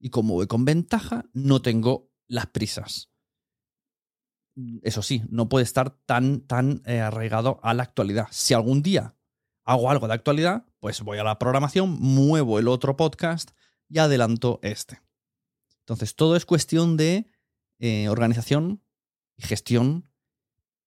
y 0.03 0.09
como 0.09 0.33
voy 0.33 0.47
con 0.47 0.65
ventaja, 0.65 1.29
no 1.31 1.61
tengo 1.61 2.11
las 2.27 2.47
prisas. 2.47 3.09
Eso 4.81 5.01
sí, 5.01 5.23
no 5.29 5.47
puede 5.47 5.63
estar 5.63 5.91
tan, 6.05 6.41
tan 6.41 6.81
eh, 6.85 6.99
arraigado 6.99 7.61
a 7.63 7.73
la 7.73 7.83
actualidad. 7.83 8.27
Si 8.29 8.53
algún 8.53 8.83
día 8.83 9.15
hago 9.63 9.89
algo 9.89 10.07
de 10.09 10.13
actualidad, 10.13 10.65
pues 10.81 10.99
voy 11.01 11.19
a 11.19 11.23
la 11.23 11.39
programación, 11.39 11.91
muevo 12.01 12.59
el 12.59 12.67
otro 12.67 12.97
podcast 12.97 13.51
y 13.87 13.99
adelanto 13.99 14.59
este. 14.61 15.01
Entonces, 15.79 16.15
todo 16.15 16.35
es 16.35 16.45
cuestión 16.45 16.97
de 16.97 17.31
eh, 17.79 18.09
organización 18.09 18.83
y 19.37 19.43
gestión 19.43 20.11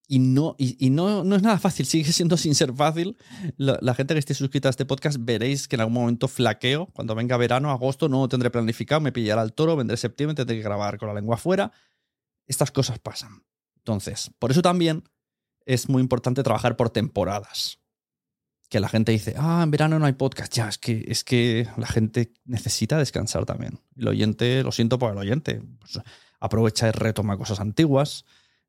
y 0.09 0.21
no, 0.21 0.55
y, 0.57 0.91
no, 0.91 1.25
no, 1.25 1.35
es 1.35 1.43
nada 1.43 1.59
fácil, 1.59 1.85
sigue 1.85 2.13
siendo 2.13 2.37
sin 2.37 2.55
ser 2.55 2.73
fácil. 2.73 3.17
La, 3.57 3.95
gente 3.95 4.15
que 4.15 4.21
esté 4.21 4.35
suscrita 4.35 4.69
a 4.69 4.71
este 4.71 4.87
podcast 4.87 5.19
veréis 5.21 5.67
que 5.67 5.75
en 5.75 5.81
algún 5.81 5.95
momento 5.95 6.29
flaqueo. 6.29 6.87
Cuando 6.93 7.17
venga 7.17 7.37
verano, 7.37 7.71
agosto, 7.71 8.09
no 8.09 8.21
lo 8.21 8.29
tendré 8.29 8.51
planificado, 8.51 9.01
me 9.01 9.11
pillará 9.11 9.43
el 9.43 9.53
toro, 9.53 9.75
vendré 9.75 9.97
septiembre, 9.97 10.37
tendré 10.37 10.57
que 10.57 10.63
grabar 10.63 10.99
con 10.99 11.09
la 11.09 11.15
lengua 11.15 11.35
afuera. 11.35 11.73
Estas 12.47 12.71
cosas 12.71 13.01
pasan. 13.01 13.43
Entonces, 13.79 14.31
por 14.39 14.53
eso 14.53 14.63
también 14.63 15.03
es 15.65 15.89
muy 15.89 16.03
importante 16.03 16.45
trabajar 16.45 16.77
por 16.77 16.91
temporadas. 16.91 17.81
Que 18.69 18.79
la 18.79 18.89
gente 18.89 19.11
dice, 19.11 19.35
ah, 19.37 19.63
en 19.65 19.73
verano 19.73 19.99
no 19.99 20.07
hay 20.07 20.13
podcast. 20.13 20.53
Ya, 20.53 20.69
es 20.69 20.79
que, 20.79 21.05
es 21.09 21.25
que 21.25 21.67
la 21.77 21.87
gente 21.89 22.33
necesita 22.45 22.97
descansar 22.97 23.45
también. 23.45 23.81
El 23.97 24.07
oyente, 24.07 24.63
lo 24.63 24.71
siento 24.71 25.01
por 25.01 25.11
el 25.11 25.19
oyente, 25.19 25.63
pues, 25.81 26.01
aprovecha 26.39 26.87
y 26.87 26.93
retoma 26.93 27.37
cosas 27.37 27.59
antiguas 27.59 28.25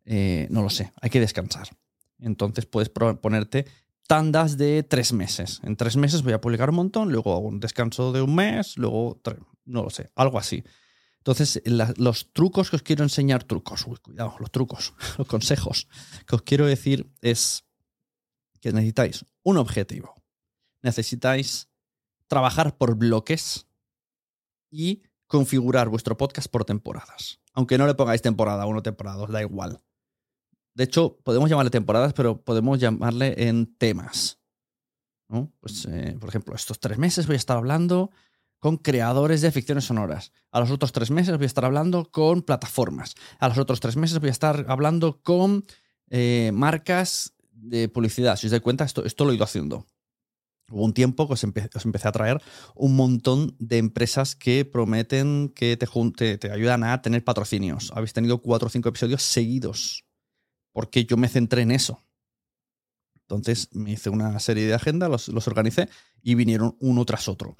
eh, 0.09 0.47
no 0.49 0.63
lo 0.63 0.69
sé, 0.69 0.91
hay 1.01 1.09
que 1.09 1.19
descansar. 1.19 1.67
Entonces 2.19 2.65
puedes 2.65 2.89
ponerte 2.89 3.65
tandas 4.07 4.57
de 4.57 4.83
tres 4.83 5.11
meses. 5.11 5.59
En 5.63 5.75
tres 5.75 5.97
meses 5.97 6.23
voy 6.23 6.33
a 6.33 6.41
publicar 6.41 6.69
un 6.69 6.77
montón, 6.77 7.11
luego 7.11 7.33
hago 7.33 7.47
un 7.47 7.59
descanso 7.59 8.13
de 8.13 8.21
un 8.21 8.33
mes, 8.33 8.77
luego 8.77 9.21
no 9.65 9.83
lo 9.83 9.89
sé, 9.89 10.09
algo 10.15 10.39
así. 10.39 10.63
Entonces, 11.17 11.61
los 11.97 12.31
trucos 12.31 12.69
que 12.69 12.77
os 12.77 12.83
quiero 12.83 13.03
enseñar, 13.03 13.43
trucos, 13.43 13.85
uy, 13.85 13.97
cuidado, 13.97 14.35
los 14.39 14.49
trucos, 14.49 14.93
los 15.17 15.27
consejos 15.27 15.89
que 16.25 16.35
os 16.37 16.41
quiero 16.41 16.65
decir 16.65 17.11
es 17.21 17.65
que 18.61 18.71
necesitáis 18.71 19.25
un 19.43 19.57
objetivo. 19.57 20.15
Necesitáis 20.81 21.67
trabajar 22.27 22.77
por 22.77 22.95
bloques 22.95 23.67
y 24.71 25.03
configurar 25.27 25.89
vuestro 25.89 26.15
podcast 26.15 26.49
por 26.49 26.63
temporadas. 26.63 27.41
Aunque 27.51 27.77
no 27.77 27.87
le 27.87 27.95
pongáis 27.95 28.21
temporada 28.21 28.65
1, 28.65 28.81
temporada 28.83 29.17
2, 29.17 29.31
da 29.31 29.41
igual. 29.41 29.83
De 30.77 30.83
hecho, 30.83 31.17
podemos 31.23 31.49
llamarle 31.49 31.71
temporadas, 31.71 32.13
pero 32.13 32.39
podemos 32.39 32.77
llamarle 32.77 33.33
en 33.47 33.65
temas. 33.79 34.37
Pues, 35.59 35.87
eh, 35.89 36.15
por 36.19 36.29
ejemplo, 36.29 36.53
estos 36.53 36.79
tres 36.79 36.99
meses 36.99 37.25
voy 37.25 37.33
a 37.33 37.37
estar 37.37 37.57
hablando 37.57 38.11
con 38.59 38.77
creadores 38.77 39.41
de 39.41 39.51
ficciones 39.51 39.85
sonoras. 39.85 40.31
A 40.51 40.59
los 40.59 40.69
otros 40.69 40.91
tres 40.91 41.09
meses 41.09 41.35
voy 41.35 41.45
a 41.45 41.47
estar 41.47 41.65
hablando 41.65 42.11
con 42.11 42.43
plataformas. 42.43 43.15
A 43.39 43.47
los 43.47 43.57
otros 43.57 43.79
tres 43.79 43.97
meses 43.97 44.19
voy 44.19 44.29
a 44.29 44.31
estar 44.31 44.65
hablando 44.67 45.19
con 45.23 45.65
eh, 46.11 46.51
marcas 46.53 47.33
de 47.51 47.89
publicidad. 47.89 48.35
Si 48.35 48.45
os 48.45 48.51
dais 48.51 48.61
cuenta, 48.61 48.85
esto, 48.85 49.03
esto 49.03 49.25
lo 49.25 49.31
he 49.31 49.35
ido 49.35 49.45
haciendo. 49.45 49.87
Hubo 50.69 50.83
un 50.83 50.93
tiempo 50.93 51.27
que 51.27 51.33
os, 51.33 51.43
empecé 51.43 52.07
a 52.07 52.11
traer 52.11 52.39
un 52.75 52.95
montón 52.95 53.55
de 53.57 53.79
empresas 53.79 54.35
que 54.35 54.63
prometen 54.63 55.51
que 55.55 55.75
te, 55.75 56.37
te 56.37 56.51
ayudan 56.51 56.83
a 56.83 57.01
tener 57.01 57.23
patrocinios. 57.23 57.91
Habéis 57.95 58.13
tenido 58.13 58.43
cuatro 58.43 58.67
o 58.67 58.69
cinco 58.69 58.89
episodios 58.89 59.23
seguidos 59.23 60.06
porque 60.77 61.05
yo 61.05 61.17
me 61.17 61.27
centré 61.27 61.63
en 61.63 61.71
eso. 61.71 62.03
Entonces 63.15 63.67
me 63.71 63.93
hice 63.93 64.11
una 64.11 64.39
serie 64.39 64.67
de 64.67 64.75
agendas, 64.75 65.27
los, 65.27 65.47
organicé 65.47 65.89
y 66.21 66.35
vinieron 66.35 66.77
uno 66.79 67.03
tras 67.03 67.27
otro. 67.27 67.55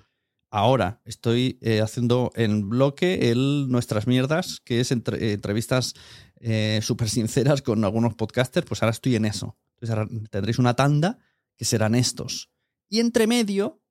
Ahora 0.51 1.01
estoy 1.03 1.57
eh, 1.62 1.81
haciendo 1.81 2.31
en 2.36 2.69
bloque 2.69 3.31
el 3.31 3.69
Nuestras 3.69 4.05
Mierdas, 4.05 4.59
que 4.59 4.81
es 4.81 4.91
entre, 4.91 5.33
entrevistas 5.33 5.95
eh, 6.41 6.79
súper 6.83 7.09
sinceras 7.09 7.63
con 7.63 7.83
algunos 7.83 8.13
podcasters, 8.13 8.67
pues 8.67 8.83
ahora 8.83 8.91
estoy 8.91 9.15
en 9.15 9.25
eso. 9.25 9.57
Entonces 9.71 9.97
ahora 9.97 10.07
tendréis 10.29 10.59
una 10.59 10.75
tanda 10.75 11.17
que 11.55 11.65
serán 11.65 11.95
estos. 11.95 12.51
Y 12.88 13.00
entre 13.00 13.25
medio 13.25 13.81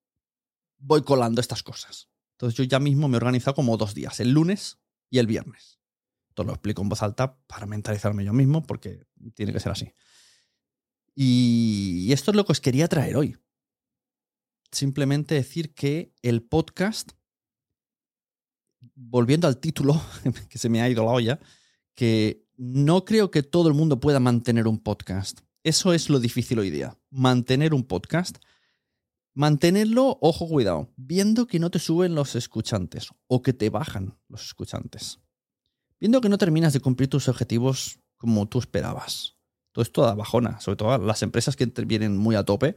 voy 0.78 1.02
colando 1.02 1.40
estas 1.40 1.64
cosas. 1.64 2.08
Entonces 2.34 2.56
yo 2.56 2.62
ya 2.62 2.78
mismo 2.78 3.08
me 3.08 3.16
he 3.16 3.18
organizado 3.18 3.56
como 3.56 3.76
dos 3.76 3.92
días, 3.92 4.20
el 4.20 4.30
lunes 4.30 4.78
y 5.10 5.18
el 5.18 5.26
viernes. 5.26 5.75
Esto 6.36 6.44
lo 6.44 6.52
explico 6.52 6.82
en 6.82 6.90
voz 6.90 7.02
alta 7.02 7.38
para 7.46 7.64
mentalizarme 7.64 8.22
yo 8.22 8.34
mismo, 8.34 8.62
porque 8.62 9.06
tiene 9.32 9.54
que 9.54 9.60
ser 9.60 9.72
así. 9.72 9.94
Y 11.14 12.12
esto 12.12 12.30
es 12.30 12.36
lo 12.36 12.44
que 12.44 12.52
os 12.52 12.60
quería 12.60 12.88
traer 12.88 13.16
hoy. 13.16 13.38
Simplemente 14.70 15.34
decir 15.34 15.72
que 15.72 16.12
el 16.20 16.42
podcast, 16.42 17.12
volviendo 18.94 19.48
al 19.48 19.56
título, 19.60 19.98
que 20.50 20.58
se 20.58 20.68
me 20.68 20.82
ha 20.82 20.90
ido 20.90 21.06
la 21.06 21.12
olla, 21.12 21.40
que 21.94 22.46
no 22.58 23.06
creo 23.06 23.30
que 23.30 23.42
todo 23.42 23.68
el 23.68 23.74
mundo 23.74 23.98
pueda 23.98 24.20
mantener 24.20 24.68
un 24.68 24.78
podcast. 24.78 25.40
Eso 25.64 25.94
es 25.94 26.10
lo 26.10 26.20
difícil 26.20 26.58
hoy 26.58 26.68
día. 26.68 26.98
Mantener 27.08 27.72
un 27.72 27.84
podcast. 27.84 28.36
Mantenerlo, 29.32 30.18
ojo, 30.20 30.46
cuidado, 30.46 30.92
viendo 30.96 31.46
que 31.46 31.60
no 31.60 31.70
te 31.70 31.78
suben 31.78 32.14
los 32.14 32.36
escuchantes 32.36 33.08
o 33.26 33.40
que 33.40 33.54
te 33.54 33.70
bajan 33.70 34.18
los 34.28 34.44
escuchantes. 34.44 35.18
Viendo 36.00 36.20
que 36.20 36.28
no 36.28 36.38
terminas 36.38 36.72
de 36.72 36.80
cumplir 36.80 37.08
tus 37.08 37.28
objetivos 37.28 37.98
como 38.16 38.46
tú 38.46 38.58
esperabas. 38.58 39.36
Todo 39.72 39.82
esto 39.82 40.02
da 40.02 40.14
bajona. 40.14 40.60
Sobre 40.60 40.76
todo 40.76 40.96
las 40.98 41.22
empresas 41.22 41.56
que 41.56 41.66
vienen 41.66 42.16
muy 42.16 42.34
a 42.36 42.44
tope 42.44 42.76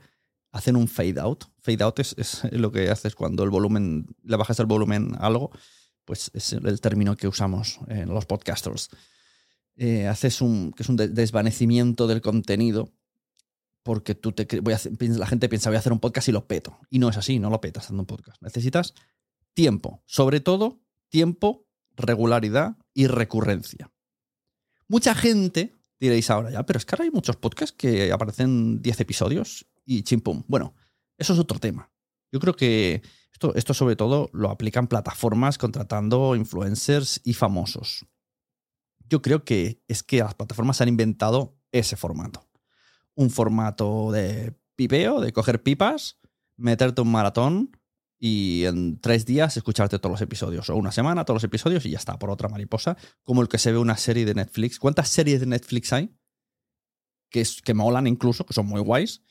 hacen 0.52 0.76
un 0.76 0.88
fade 0.88 1.20
out. 1.20 1.46
Fade 1.62 1.84
out 1.84 2.00
es, 2.00 2.44
lo 2.52 2.72
que 2.72 2.90
haces 2.90 3.16
cuando 3.16 3.44
el 3.44 3.50
volumen, 3.50 4.08
le 4.24 4.38
bajas 4.38 4.60
el 4.60 4.66
volumen 4.66 5.16
a 5.16 5.28
algo. 5.28 5.52
Pues 6.06 6.32
es 6.34 6.54
el 6.54 6.82
término 6.82 7.16
que 7.16 7.28
usamos 7.28 7.80
en 7.88 8.10
los 8.10 8.26
podcasters. 8.26 8.90
eh, 9.76 10.08
haces 10.08 10.42
un, 10.42 10.74
que 10.74 10.84
es 10.84 10.90
un 10.90 10.98
de- 10.98 11.08
desvanecimiento 11.08 12.06
del 12.08 12.20
contenido 12.22 12.92
porque 13.84 14.14
tú 14.14 14.34
te, 14.34 14.60
voy 14.60 14.74
a 14.74 14.76
hacer- 14.76 14.92
la 15.18 15.26
gente 15.26 15.48
piensa 15.48 15.70
voy 15.70 15.78
a 15.78 15.80
hacer 15.80 15.94
un 15.94 16.00
podcast 16.02 16.28
y 16.28 16.32
lo 16.34 16.48
peto. 16.48 16.78
Y 16.90 17.00
no 17.00 17.08
es 17.10 17.16
así, 17.18 17.40
no 17.40 17.50
lo 17.50 17.62
petas 17.62 17.86
haciendo 17.86 18.02
un 18.02 18.08
podcast. 18.08 18.42
Necesitas 18.42 18.94
tiempo, 19.54 20.04
sobre 20.06 20.42
todo 20.42 20.82
tiempo, 21.10 21.66
regularidad 21.96 22.76
y 22.94 23.08
recurrencia. 23.08 23.92
Mucha 24.88 25.14
gente 25.16 25.80
diréis 26.00 26.30
ahora 26.30 26.52
ya, 26.52 26.66
pero 26.66 26.78
es 26.78 26.86
que 26.86 26.96
ahora 26.96 27.06
hay 27.06 27.12
muchos 27.12 27.36
podcasts 27.36 27.76
que 27.78 28.12
aparecen 28.12 28.82
10 28.82 29.02
episodios 29.02 29.68
y 29.86 30.04
chimpum. 30.04 30.44
Bueno, 30.48 30.74
eso 31.18 31.34
es 31.34 31.40
otro 31.40 31.60
tema. 31.60 31.92
Yo 32.32 32.40
creo 32.40 32.56
que 32.56 33.02
esto, 33.34 33.54
esto 33.56 33.74
sobre 33.74 33.96
todo 33.96 34.30
lo 34.34 34.50
aplican 34.50 34.88
plataformas 34.88 35.58
contratando 35.58 36.36
influencers 36.36 37.22
y 37.24 37.34
famosos. 37.34 38.06
Yo 39.10 39.22
creo 39.22 39.44
que 39.44 39.82
es 39.88 40.04
que 40.04 40.20
las 40.20 40.36
plataformas 40.36 40.82
han 40.82 40.90
inventado 40.90 41.58
ese 41.72 41.96
formato. 41.96 42.48
Un 43.16 43.30
formato 43.30 44.12
de 44.12 44.56
pipeo, 44.76 45.20
de 45.20 45.34
coger 45.34 45.62
pipas, 45.62 46.20
meterte 46.56 47.02
un 47.02 47.12
maratón 47.12 47.79
y 48.20 48.66
en 48.66 49.00
tres 49.00 49.26
días 49.26 49.56
escucharte 49.58 49.98
todos 49.98 50.12
los 50.12 50.22
episodios. 50.22 50.70
O 50.70 50.76
una 50.76 50.92
semana, 50.92 51.24
todos 51.26 51.38
los 51.38 51.44
episodios 51.46 51.86
y 51.86 51.92
ya 51.92 51.98
está, 51.98 52.20
por 52.20 52.30
otra 52.30 52.50
mariposa. 52.50 52.98
Como 53.24 53.42
el 53.42 53.48
que 53.48 53.58
se 53.58 53.72
ve 53.72 53.78
una 53.78 53.96
serie 53.98 54.26
de 54.26 54.34
Netflix. 54.36 54.78
¿Cuántas 54.78 55.08
series 55.10 55.40
de 55.40 55.46
Netflix 55.46 55.94
hay? 55.94 56.14
Que, 57.30 57.42
es- 57.42 57.62
que 57.62 57.74
molan 57.74 58.08
incluso, 58.08 58.46
que 58.46 58.54
son 58.54 58.66
muy 58.68 58.82
guays. 58.82 59.22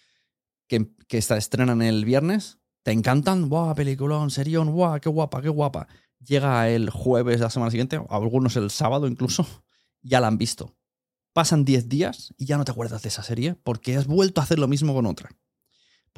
Que, 0.68 0.88
que 1.06 1.18
esta- 1.18 1.36
estrenan 1.36 1.82
el 1.82 2.04
viernes. 2.04 2.58
Te 2.82 2.92
encantan. 2.92 3.48
¡Buah, 3.48 3.74
peliculón, 3.74 4.30
serión! 4.30 4.72
¡Buah, 4.72 5.00
qué 5.00 5.08
guapa, 5.10 5.42
qué 5.42 5.48
guapa! 5.50 5.88
Llega 6.20 6.68
el 6.70 6.90
jueves 6.90 7.38
de 7.38 7.44
la 7.44 7.50
semana 7.50 7.70
siguiente, 7.70 8.00
algunos 8.08 8.56
el 8.56 8.70
sábado 8.70 9.06
incluso, 9.06 9.46
ya 10.02 10.20
la 10.20 10.26
han 10.28 10.38
visto. 10.38 10.74
Pasan 11.32 11.64
10 11.64 11.88
días 11.88 12.34
y 12.38 12.46
ya 12.46 12.56
no 12.56 12.64
te 12.64 12.72
acuerdas 12.72 13.02
de 13.02 13.08
esa 13.10 13.22
serie 13.22 13.54
porque 13.62 13.96
has 13.96 14.06
vuelto 14.06 14.40
a 14.40 14.44
hacer 14.44 14.58
lo 14.58 14.66
mismo 14.66 14.94
con 14.94 15.06
otra. 15.06 15.30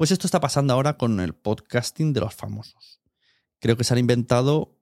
Pues 0.01 0.09
esto 0.09 0.25
está 0.25 0.39
pasando 0.39 0.73
ahora 0.73 0.97
con 0.97 1.19
el 1.19 1.35
podcasting 1.35 2.11
de 2.11 2.21
los 2.21 2.33
famosos. 2.33 3.03
Creo 3.59 3.77
que 3.77 3.83
se 3.83 3.93
han 3.93 3.99
inventado 3.99 4.75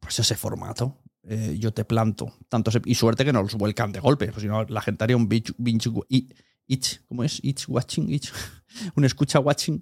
pues 0.00 0.18
ese 0.18 0.34
formato. 0.34 1.00
Eh, 1.22 1.58
yo 1.60 1.72
te 1.72 1.84
planto 1.84 2.34
tantos 2.48 2.74
ep- 2.74 2.82
y 2.84 2.96
suerte 2.96 3.24
que 3.24 3.32
no 3.32 3.40
los 3.40 3.54
vuelcan 3.54 3.92
de 3.92 4.00
golpe, 4.00 4.32
pues 4.32 4.42
si 4.42 4.48
no 4.48 4.64
la 4.64 4.80
gente 4.80 5.04
haría 5.04 5.16
un 5.16 5.28
binge, 5.28 5.52
itch, 6.66 7.06
¿cómo 7.06 7.22
es? 7.22 7.38
Itch 7.44 7.68
watching, 7.68 8.10
itch, 8.12 8.32
un 8.96 9.04
escucha 9.04 9.38
watching 9.38 9.80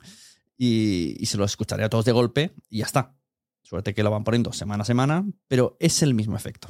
y, 0.58 1.16
y 1.18 1.24
se 1.24 1.38
lo 1.38 1.46
escucharía 1.46 1.88
todos 1.88 2.04
de 2.04 2.12
golpe 2.12 2.54
y 2.68 2.80
ya 2.80 2.84
está. 2.84 3.16
Suerte 3.62 3.94
que 3.94 4.02
lo 4.02 4.10
van 4.10 4.24
poniendo 4.24 4.52
semana 4.52 4.82
a 4.82 4.84
semana, 4.84 5.24
pero 5.48 5.78
es 5.80 6.02
el 6.02 6.12
mismo 6.12 6.36
efecto. 6.36 6.68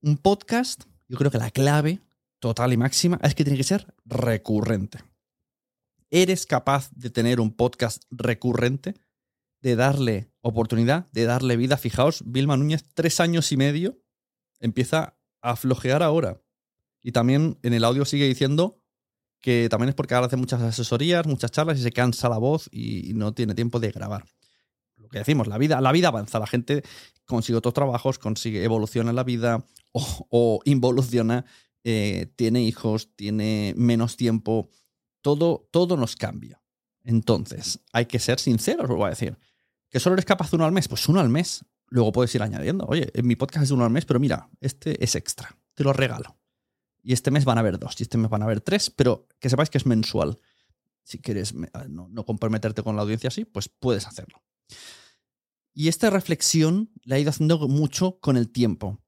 Un 0.00 0.16
podcast, 0.16 0.84
yo 1.08 1.18
creo 1.18 1.32
que 1.32 1.38
la 1.38 1.50
clave 1.50 1.98
total 2.38 2.72
y 2.72 2.76
máxima 2.76 3.18
es 3.24 3.34
que 3.34 3.42
tiene 3.42 3.56
que 3.56 3.64
ser 3.64 3.92
recurrente. 4.04 5.00
¿Eres 6.10 6.46
capaz 6.46 6.90
de 6.92 7.10
tener 7.10 7.38
un 7.38 7.54
podcast 7.54 8.04
recurrente? 8.10 8.94
De 9.60 9.76
darle 9.76 10.32
oportunidad, 10.40 11.10
de 11.12 11.24
darle 11.24 11.56
vida. 11.56 11.76
Fijaos, 11.76 12.22
Vilma 12.24 12.56
Núñez, 12.56 12.84
tres 12.94 13.20
años 13.20 13.52
y 13.52 13.56
medio, 13.56 13.98
empieza 14.58 15.18
a 15.42 15.56
flojear 15.56 16.02
ahora. 16.02 16.40
Y 17.02 17.12
también 17.12 17.58
en 17.62 17.74
el 17.74 17.84
audio 17.84 18.04
sigue 18.04 18.26
diciendo 18.26 18.80
que 19.40 19.68
también 19.68 19.90
es 19.90 19.94
porque 19.94 20.14
ahora 20.14 20.28
hace 20.28 20.36
muchas 20.36 20.62
asesorías, 20.62 21.26
muchas 21.26 21.50
charlas 21.50 21.78
y 21.78 21.82
se 21.82 21.92
cansa 21.92 22.28
la 22.28 22.38
voz 22.38 22.68
y, 22.72 23.12
no 23.14 23.34
tiene 23.34 23.54
tiempo 23.54 23.78
de 23.78 23.90
grabar. 23.90 24.24
Lo 24.96 25.08
que 25.08 25.18
decimos, 25.18 25.46
la 25.46 25.58
vida, 25.58 25.80
la 25.80 25.92
vida 25.92 26.08
avanza, 26.08 26.38
la 26.38 26.46
gente 26.46 26.82
consigue 27.24 27.58
otros 27.58 27.74
trabajos, 27.74 28.18
consigue 28.18 28.64
evoluciona 28.64 29.12
la 29.12 29.24
vida 29.24 29.64
o, 29.92 30.26
o 30.30 30.60
involuciona, 30.64 31.44
eh, 31.84 32.32
tiene 32.36 32.62
hijos, 32.62 33.14
tiene 33.14 33.74
menos 33.76 34.16
tiempo, 34.16 34.70
todo, 35.36 35.68
todo 35.70 35.96
nos 35.96 36.16
cambia. 36.16 36.62
Entonces, 37.04 37.80
hay 37.92 38.06
que 38.06 38.18
ser 38.18 38.38
sinceros, 38.40 38.88
os 38.90 38.96
voy 38.96 39.06
a 39.06 39.10
decir. 39.10 39.38
¿Que 39.90 40.00
solo 40.00 40.14
eres 40.14 40.24
capaz 40.24 40.50
de 40.50 40.56
uno 40.56 40.64
al 40.64 40.72
mes? 40.72 40.88
Pues 40.88 41.06
uno 41.08 41.20
al 41.20 41.28
mes. 41.28 41.64
Luego 41.88 42.12
puedes 42.12 42.34
ir 42.34 42.42
añadiendo. 42.42 42.84
Oye, 42.86 43.10
en 43.14 43.26
mi 43.26 43.36
podcast 43.36 43.64
es 43.64 43.70
uno 43.70 43.84
al 43.84 43.90
mes, 43.90 44.04
pero 44.04 44.20
mira, 44.20 44.48
este 44.60 45.02
es 45.04 45.14
extra. 45.14 45.54
Te 45.74 45.84
lo 45.84 45.92
regalo. 45.92 46.36
Y 47.02 47.12
este 47.12 47.30
mes 47.30 47.44
van 47.44 47.58
a 47.58 47.60
haber 47.60 47.78
dos, 47.78 47.98
y 47.98 48.02
este 48.04 48.18
mes 48.18 48.30
van 48.30 48.42
a 48.42 48.46
haber 48.46 48.60
tres, 48.60 48.90
pero 48.90 49.26
que 49.38 49.48
sepáis 49.50 49.70
que 49.70 49.78
es 49.78 49.86
mensual. 49.86 50.38
Si 51.04 51.18
quieres 51.18 51.54
me- 51.54 51.70
no, 51.88 52.08
no 52.08 52.24
comprometerte 52.26 52.82
con 52.82 52.96
la 52.96 53.02
audiencia 53.02 53.28
así, 53.28 53.44
pues 53.44 53.68
puedes 53.68 54.06
hacerlo. 54.06 54.42
Y 55.72 55.88
esta 55.88 56.10
reflexión 56.10 56.90
la 57.04 57.16
he 57.16 57.20
ido 57.20 57.30
haciendo 57.30 57.66
mucho 57.68 58.18
con 58.20 58.36
el 58.36 58.50
tiempo. 58.50 59.00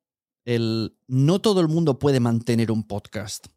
El, 0.47 0.97
no 1.09 1.41
todo 1.41 1.61
el 1.61 1.69
mundo 1.69 1.99
puede 1.99 2.21
mantener 2.21 2.71
un 2.71 2.85
podcast. 2.87 3.49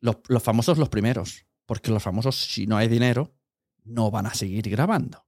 Los, 0.00 0.42
famosos 0.42 0.78
los 0.78 0.88
primeros, 0.88 1.46
porque 1.66 1.90
los 1.90 2.02
famosos, 2.02 2.36
si 2.36 2.66
no 2.66 2.76
hay 2.76 2.88
dinero, 2.88 3.34
no 3.84 4.10
van 4.10 4.26
a 4.26 4.34
seguir 4.34 4.68
grabando. 4.70 5.26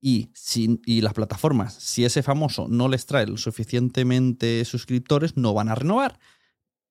Y, 0.00 0.30
si, 0.34 0.80
y 0.86 1.00
las 1.00 1.14
plataformas, 1.14 1.74
si 1.74 2.04
ese 2.04 2.22
famoso 2.22 2.68
no 2.68 2.88
les 2.88 3.06
trae 3.06 3.26
lo 3.26 3.36
suficientemente 3.36 4.64
suscriptores, 4.64 5.36
no 5.36 5.54
van 5.54 5.68
a 5.68 5.74
renovar. 5.74 6.20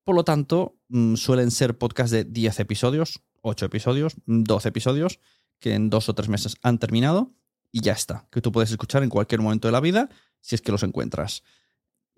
Por 0.04 0.16
lo 0.16 0.24
tanto, 0.24 0.78
mm, 0.90 1.16
suelen 1.16 1.52
ser 1.52 1.78
podcasts 1.78 2.12
de 2.12 2.26
10 2.26 2.60
episodios, 2.60 3.22
8 3.42 3.66
episodios, 3.66 4.16
12 4.26 4.70
episodios, 4.70 5.20
que 5.60 5.74
en 5.74 5.90
dos 5.90 6.10
o 6.10 6.14
tres 6.14 6.30
meses 6.30 6.56
han 6.62 6.80
terminado 6.80 7.34
y 7.72 7.82
ya 7.82 7.94
está. 7.94 8.28
Que 8.32 8.42
tú 8.42 8.52
puedes 8.52 8.72
escuchar 8.72 9.04
en 9.04 9.10
cualquier 9.10 9.42
momento 9.42 9.68
de 9.68 9.72
la 9.72 9.80
vida 9.80 10.10
si 10.42 10.56
es 10.56 10.62
que 10.62 10.72
los 10.72 10.84
encuentras. 10.84 11.44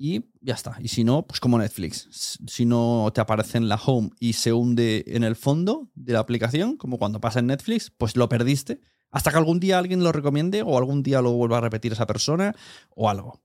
Y 0.01 0.23
ya 0.39 0.53
está. 0.53 0.77
Y 0.79 0.87
si 0.87 1.03
no, 1.03 1.27
pues 1.27 1.41
como 1.41 1.57
Netflix. 1.57 2.07
Si 2.47 2.65
no 2.65 3.11
te 3.13 3.19
aparece 3.19 3.57
en 3.57 3.67
la 3.67 3.75
home 3.75 4.11
y 4.17 4.31
se 4.31 4.53
hunde 4.53 5.03
en 5.07 5.25
el 5.25 5.35
fondo 5.35 5.89
de 5.93 6.13
la 6.13 6.19
aplicación, 6.19 6.77
como 6.77 6.97
cuando 6.97 7.19
pasa 7.19 7.39
en 7.39 7.47
Netflix, 7.47 7.91
pues 7.91 8.15
lo 8.15 8.29
perdiste. 8.29 8.79
Hasta 9.11 9.29
que 9.29 9.37
algún 9.37 9.59
día 9.59 9.77
alguien 9.77 10.01
lo 10.01 10.13
recomiende 10.13 10.61
o 10.61 10.77
algún 10.77 11.03
día 11.03 11.21
lo 11.21 11.33
vuelva 11.33 11.57
a 11.57 11.61
repetir 11.61 11.91
esa 11.91 12.07
persona 12.07 12.55
o 12.95 13.09
algo. 13.09 13.41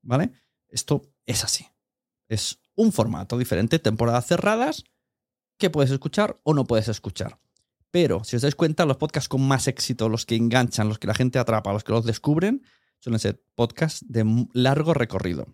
¿Vale? 0.00 0.32
Esto 0.70 1.02
es 1.26 1.44
así. 1.44 1.66
Es 2.26 2.58
un 2.74 2.90
formato 2.90 3.36
diferente, 3.36 3.78
temporadas 3.78 4.26
cerradas, 4.26 4.84
que 5.58 5.68
puedes 5.68 5.90
escuchar 5.90 6.40
o 6.42 6.54
no 6.54 6.64
puedes 6.64 6.88
escuchar. 6.88 7.38
Pero 7.90 8.24
si 8.24 8.36
os 8.36 8.42
dais 8.42 8.54
cuenta, 8.54 8.86
los 8.86 8.96
podcasts 8.96 9.28
con 9.28 9.46
más 9.46 9.68
éxito, 9.68 10.08
los 10.08 10.24
que 10.24 10.36
enganchan, 10.36 10.88
los 10.88 10.98
que 10.98 11.06
la 11.06 11.14
gente 11.14 11.38
atrapa, 11.38 11.70
los 11.74 11.84
que 11.84 11.92
los 11.92 12.06
descubren, 12.06 12.62
suelen 12.98 13.18
ser 13.18 13.42
podcasts 13.54 14.06
de 14.08 14.46
largo 14.54 14.94
recorrido. 14.94 15.48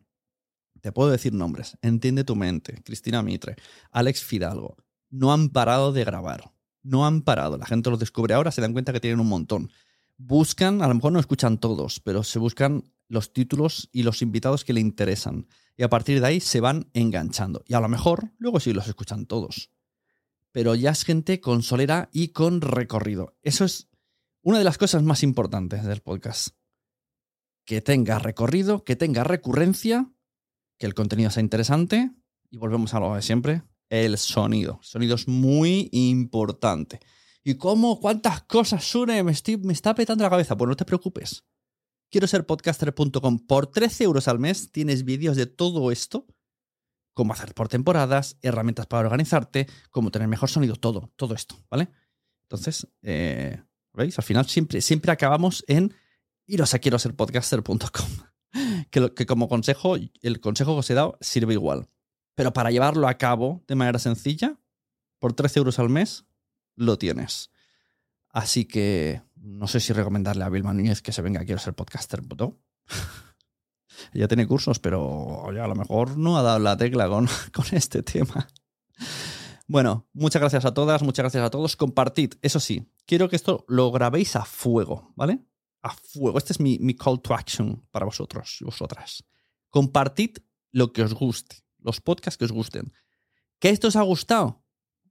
Te 0.85 0.93
puedo 0.93 1.11
decir 1.11 1.33
nombres. 1.33 1.79
Entiende 1.81 2.25
tu 2.25 2.37
mente. 2.37 2.83
Cristina 2.85 3.23
Mitre, 3.23 3.57
Alex 3.91 4.23
Fidalgo. 4.23 4.77
No 5.09 5.33
han 5.33 5.49
parado 5.49 5.95
de 5.95 6.05
grabar. 6.05 6.53
No 6.83 7.07
han 7.07 7.23
parado. 7.23 7.57
La 7.57 7.65
gente 7.65 7.89
los 7.89 7.99
descubre 7.99 8.35
ahora, 8.35 8.53
se 8.53 8.61
dan 8.61 8.75
cuenta 8.75 8.93
que 8.93 9.01
tienen 9.01 9.19
un 9.19 9.29
montón. 9.29 9.71
Buscan, 10.19 10.83
a 10.83 10.89
lo 10.89 10.95
mejor 10.95 11.13
no 11.13 11.21
escuchan 11.21 11.57
todos, 11.57 12.01
pero 12.01 12.23
se 12.23 12.39
buscan 12.39 12.85
los 13.09 13.33
títulos 13.33 13.89
y 13.93 14.03
los 14.03 14.21
invitados 14.21 14.63
que 14.63 14.75
le 14.75 14.81
interesan. 14.81 15.47
Y 15.75 15.85
a 15.85 15.89
partir 15.89 16.21
de 16.21 16.27
ahí 16.27 16.41
se 16.41 16.61
van 16.61 16.91
enganchando. 16.93 17.65
Y 17.67 17.73
a 17.73 17.81
lo 17.81 17.89
mejor 17.89 18.33
luego 18.37 18.61
sí 18.61 18.75
los 18.75 18.87
escuchan 18.87 19.25
todos. 19.25 19.71
Pero 20.53 20.75
ya 20.75 20.91
es 20.91 21.03
gente 21.03 21.41
con 21.41 21.63
solera 21.63 22.11
y 22.13 22.29
con 22.29 22.61
recorrido. 22.61 23.39
Eso 23.41 23.65
es 23.65 23.89
una 24.43 24.59
de 24.59 24.65
las 24.65 24.77
cosas 24.77 25.03
más 25.03 25.23
importantes 25.23 25.83
del 25.83 26.03
podcast. 26.03 26.49
Que 27.65 27.81
tenga 27.81 28.19
recorrido, 28.19 28.85
que 28.85 28.97
tenga 28.97 29.25
recurrencia, 29.25 30.11
que 30.79 30.87
el 30.87 30.95
contenido 30.95 31.31
sea 31.31 31.43
interesante. 31.43 32.11
Y 32.51 32.57
volvemos 32.59 32.95
a 32.95 33.01
lo 33.01 33.15
de 33.15 33.23
siempre, 33.23 33.63
el 33.91 34.17
sonido. 34.19 34.79
Sonido 34.83 35.15
es 35.17 35.27
muy 35.29 35.89
importante. 35.93 37.01
¿Y 37.43 37.55
cómo? 37.57 38.01
¿Cuántas 38.01 38.43
cosas, 38.45 38.85
Sune? 38.85 39.23
Me, 39.23 39.33
estoy- 39.33 39.59
me 39.59 39.73
está 39.73 39.95
petando 39.95 40.23
la 40.25 40.31
cabeza. 40.31 40.57
Pues 40.57 40.69
no 40.69 40.77
te 40.77 40.85
preocupes. 40.85 41.45
Quiero 42.11 42.27
ser 42.27 42.47
podcaster.com. 42.47 43.39
Por 43.47 43.67
13 43.67 44.05
euros 44.05 44.29
al 44.29 44.39
mes 44.39 44.71
tienes 44.73 45.05
vídeos 45.05 45.37
de 45.37 45.47
todo 45.47 45.91
esto. 45.91 46.27
Cómo 47.13 47.33
hacer 47.33 47.55
por 47.55 47.69
temporadas, 47.69 48.39
herramientas 48.43 48.87
para 48.87 49.07
organizarte, 49.07 49.69
cómo 49.91 50.11
tener 50.11 50.27
mejor 50.27 50.49
sonido, 50.51 50.75
todo, 50.77 51.13
todo 51.17 51.35
esto, 51.35 51.57
¿vale? 51.71 51.89
Entonces, 52.43 52.89
eh, 53.03 53.63
¿veis? 53.93 54.19
Al 54.19 54.25
final 54.25 54.47
siempre, 54.47 54.81
siempre 54.81 55.13
acabamos 55.13 55.65
en 55.69 55.95
iros 56.47 56.75
a 56.75 56.79
quiero 56.81 56.99
ser 56.99 57.15
podcaster.com. 57.15 58.34
Que, 58.91 59.01
lo- 59.01 59.15
que 59.15 59.27
como 59.27 59.49
consejo, 59.49 59.97
el 59.97 60.41
consejo 60.41 60.75
que 60.75 60.81
os 60.81 60.91
he 60.91 60.95
dado 60.95 61.17
sirve 61.21 61.55
igual. 61.55 61.89
Pero 62.35 62.53
para 62.53 62.71
llevarlo 62.71 63.07
a 63.09 63.15
cabo 63.19 63.63
de 63.69 63.75
manera 63.77 63.99
sencilla, 63.99 64.59
por 65.21 65.33
13 65.35 65.61
euros 65.61 65.79
al 65.79 65.89
mes, 65.89 66.25
lo 66.77 66.99
tienes. 66.99 67.51
Así 68.31 68.65
que 68.65 69.23
no 69.37 69.69
sé 69.69 69.79
si 69.81 69.93
recomendarle 69.93 70.43
a 70.45 70.49
Vilma 70.49 70.73
Núñez 70.75 71.01
que 71.03 71.13
se 71.13 71.23
venga 71.23 71.45
quiero 71.45 71.61
ser 71.61 71.75
podcaster. 71.75 72.21
¿no? 72.37 72.59
Ella 74.13 74.27
tiene 74.29 74.47
cursos, 74.47 74.79
pero 74.81 75.03
oye, 75.07 75.61
a 75.61 75.67
lo 75.69 75.75
mejor 75.77 76.17
no 76.19 76.37
ha 76.37 76.43
dado 76.43 76.59
la 76.59 76.77
tecla 76.77 77.09
con, 77.09 77.29
con 77.53 77.65
este 77.73 78.03
tema. 78.03 78.49
Bueno, 79.67 80.07
muchas 80.13 80.41
gracias 80.41 80.65
a 80.65 80.75
todas, 80.75 81.03
muchas 81.03 81.23
gracias 81.23 81.45
a 81.45 81.51
todos. 81.51 81.77
Compartid, 81.77 82.35
eso 82.43 82.61
sí, 82.61 82.87
quiero 83.07 83.29
que 83.29 83.37
esto 83.37 83.65
lo 83.69 83.91
grabéis 83.93 84.37
a 84.37 84.45
fuego, 84.45 85.13
¿vale? 85.17 85.41
A 85.85 85.91
fuego. 85.91 86.39
Este 86.39 86.55
es 86.55 86.61
mi, 86.61 86.79
call 86.95 87.21
to 87.21 87.35
action 87.35 87.87
para 87.91 88.07
vosotros 88.07 88.57
y 88.61 88.65
vosotras. 88.65 89.23
Compartid 89.69 90.39
lo 90.73 90.95
que 90.95 91.03
os 91.03 91.13
guste, 91.13 91.57
los 91.79 92.01
podcasts 92.01 92.39
que 92.39 92.47
os 92.47 92.53
gusten. 92.53 92.91
¿Que 93.59 93.69
esto 93.69 93.89
os 93.89 93.97
ha 93.97 94.03
gustado? 94.03 94.65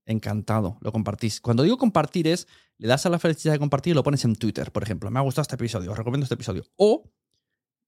Encantado, 0.05 0.79
lo 0.81 0.91
compartís. 0.91 1.41
Cuando 1.41 1.61
digo 1.61 1.77
compartir 1.77 2.27
es, 2.27 2.47
le 2.79 2.87
das 2.87 3.05
a 3.05 3.09
la 3.09 3.19
felicidad 3.19 3.53
de 3.53 3.59
compartir 3.59 3.91
y 3.91 3.93
lo 3.93 4.03
pones 4.03 4.25
en 4.25 4.35
Twitter, 4.35 4.71
por 4.71 4.81
ejemplo. 4.81 5.11
Me 5.11 5.19
ha 5.19 5.21
gustado 5.21 5.43
este 5.43 5.55
episodio, 5.55 5.91
os 5.91 5.97
recomiendo 5.97 6.25
este 6.25 6.33
episodio. 6.33 6.65
O 6.75 7.07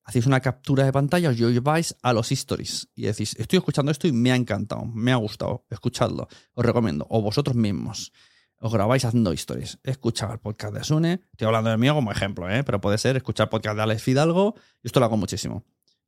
hacéis 0.04 0.28
una 0.28 0.40
captura 0.40 0.86
de 0.86 0.94
pantalla, 0.94 1.30
os 1.30 1.38
lleváis 1.38 1.96
a 2.04 2.14
los 2.14 2.32
stories 2.32 2.88
y 2.94 3.08
decís, 3.08 3.36
estoy 3.40 3.58
escuchando 3.58 3.92
esto 3.92 4.08
y 4.08 4.12
me 4.12 4.32
ha 4.32 4.36
encantado, 4.36 4.86
me 4.86 5.12
ha 5.12 5.16
gustado, 5.16 5.66
escuchadlo, 5.72 6.28
os 6.54 6.66
recomiendo. 6.66 7.08
O 7.10 7.24
vosotros 7.24 7.56
mismos 7.56 8.14
os 8.60 8.74
grabáis 8.74 9.06
haciendo 9.06 9.32
stories. 9.34 9.80
He 9.84 9.92
escuchado 9.92 10.34
el 10.34 10.40
podcast 10.40 10.74
de 10.74 10.84
Sune, 10.84 11.22
estoy 11.32 11.48
hablando 11.48 11.70
de 11.70 11.78
mío 11.78 11.94
como 11.94 12.12
ejemplo, 12.12 12.50
¿eh? 12.50 12.64
pero 12.64 12.82
puede 12.82 12.98
ser 12.98 13.16
escuchar 13.18 13.50
podcast 13.50 13.76
de 13.76 13.84
Alex 13.84 14.04
Fidalgo, 14.04 14.56
y 14.82 14.88
esto 14.88 15.00
lo 15.00 15.06
hago 15.06 15.18
muchísimo. 15.18 15.66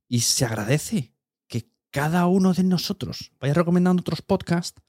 Y 0.07 0.21
se 0.21 0.45
agradece 0.45 1.13
que 1.47 1.69
cada 1.91 2.25
uno 2.27 2.53
de 2.53 2.63
nosotros 2.63 3.31
vaya 3.39 3.53
recomendando 3.53 4.01
otros 4.01 4.21
podcasts. 4.21 4.81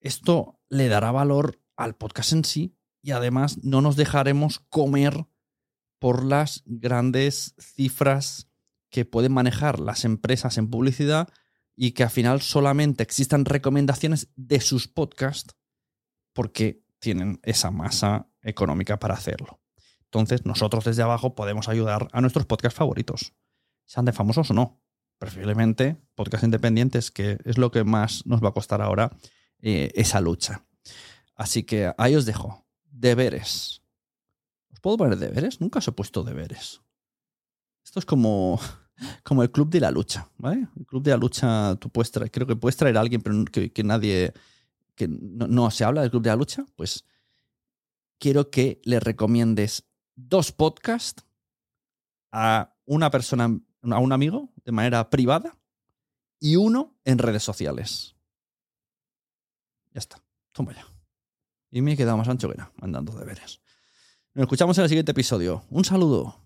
Esto 0.00 0.60
le 0.68 0.88
dará 0.88 1.10
valor 1.10 1.60
al 1.76 1.94
podcast 1.94 2.32
en 2.32 2.44
sí 2.44 2.76
y 3.02 3.12
además 3.12 3.58
no 3.62 3.80
nos 3.80 3.96
dejaremos 3.96 4.60
comer 4.68 5.26
por 5.98 6.24
las 6.24 6.62
grandes 6.66 7.54
cifras 7.58 8.48
que 8.90 9.04
pueden 9.04 9.32
manejar 9.32 9.80
las 9.80 10.04
empresas 10.04 10.58
en 10.58 10.70
publicidad 10.70 11.28
y 11.74 11.92
que 11.92 12.04
al 12.04 12.10
final 12.10 12.40
solamente 12.40 13.02
existan 13.02 13.44
recomendaciones 13.44 14.28
de 14.36 14.60
sus 14.60 14.88
podcasts 14.88 15.55
porque 16.36 16.84
tienen 16.98 17.40
esa 17.42 17.70
masa 17.70 18.28
económica 18.42 18.98
para 18.98 19.14
hacerlo. 19.14 19.58
Entonces, 20.04 20.44
nosotros 20.44 20.84
desde 20.84 21.02
abajo 21.02 21.34
podemos 21.34 21.68
ayudar 21.68 22.08
a 22.12 22.20
nuestros 22.20 22.44
podcasts 22.44 22.76
favoritos, 22.76 23.32
sean 23.86 24.04
de 24.04 24.12
famosos 24.12 24.50
o 24.50 24.54
no. 24.54 24.82
Preferiblemente 25.18 25.96
podcasts 26.14 26.44
independientes, 26.44 27.10
que 27.10 27.38
es 27.44 27.56
lo 27.56 27.70
que 27.70 27.84
más 27.84 28.26
nos 28.26 28.44
va 28.44 28.50
a 28.50 28.52
costar 28.52 28.82
ahora 28.82 29.16
eh, 29.62 29.90
esa 29.94 30.20
lucha. 30.20 30.66
Así 31.34 31.62
que 31.62 31.90
ahí 31.96 32.14
os 32.14 32.26
dejo. 32.26 32.66
Deberes. 32.84 33.82
¿Os 34.70 34.80
puedo 34.80 34.98
poner 34.98 35.16
deberes? 35.16 35.62
Nunca 35.62 35.78
os 35.78 35.88
he 35.88 35.92
puesto 35.92 36.22
deberes. 36.22 36.82
Esto 37.82 37.98
es 37.98 38.04
como, 38.04 38.60
como 39.24 39.42
el 39.42 39.50
club 39.50 39.70
de 39.70 39.80
la 39.80 39.90
lucha, 39.90 40.28
¿vale? 40.36 40.68
El 40.78 40.84
club 40.84 41.02
de 41.02 41.12
la 41.12 41.16
lucha, 41.16 41.76
tú 41.76 41.88
puedes 41.88 42.10
traer, 42.10 42.30
creo 42.30 42.46
que 42.46 42.56
puedes 42.56 42.76
traer 42.76 42.98
a 42.98 43.00
alguien, 43.00 43.22
pero 43.22 43.42
que, 43.46 43.72
que 43.72 43.82
nadie 43.82 44.34
que 44.96 45.06
no, 45.08 45.70
se 45.70 45.84
habla 45.84 46.00
del 46.00 46.10
Club 46.10 46.22
de 46.22 46.30
la 46.30 46.36
Lucha, 46.36 46.64
pues 46.74 47.04
quiero 48.18 48.50
que 48.50 48.80
le 48.84 48.98
recomiendes 48.98 49.84
dos 50.16 50.50
podcasts 50.50 51.24
a 52.32 52.74
una 52.86 53.10
persona, 53.10 53.44
a 53.44 53.98
un 53.98 54.12
amigo, 54.12 54.52
de 54.64 54.72
manera 54.72 55.08
privada, 55.10 55.56
y 56.40 56.56
uno 56.56 56.98
en 57.04 57.18
redes 57.18 57.42
sociales. 57.42 58.16
Ya 59.92 60.00
está. 60.00 60.22
Toma 60.52 60.74
ya. 60.74 60.86
Y 61.70 61.82
me 61.82 61.92
he 61.92 61.96
quedado 61.96 62.16
más 62.16 62.28
ancho 62.28 62.48
que 62.48 62.56
nada, 62.56 62.72
mandando 62.76 63.12
deberes. 63.12 63.60
Nos 64.34 64.44
escuchamos 64.44 64.76
en 64.78 64.84
el 64.84 64.88
siguiente 64.88 65.12
episodio. 65.12 65.64
Un 65.70 65.84
saludo. 65.84 66.45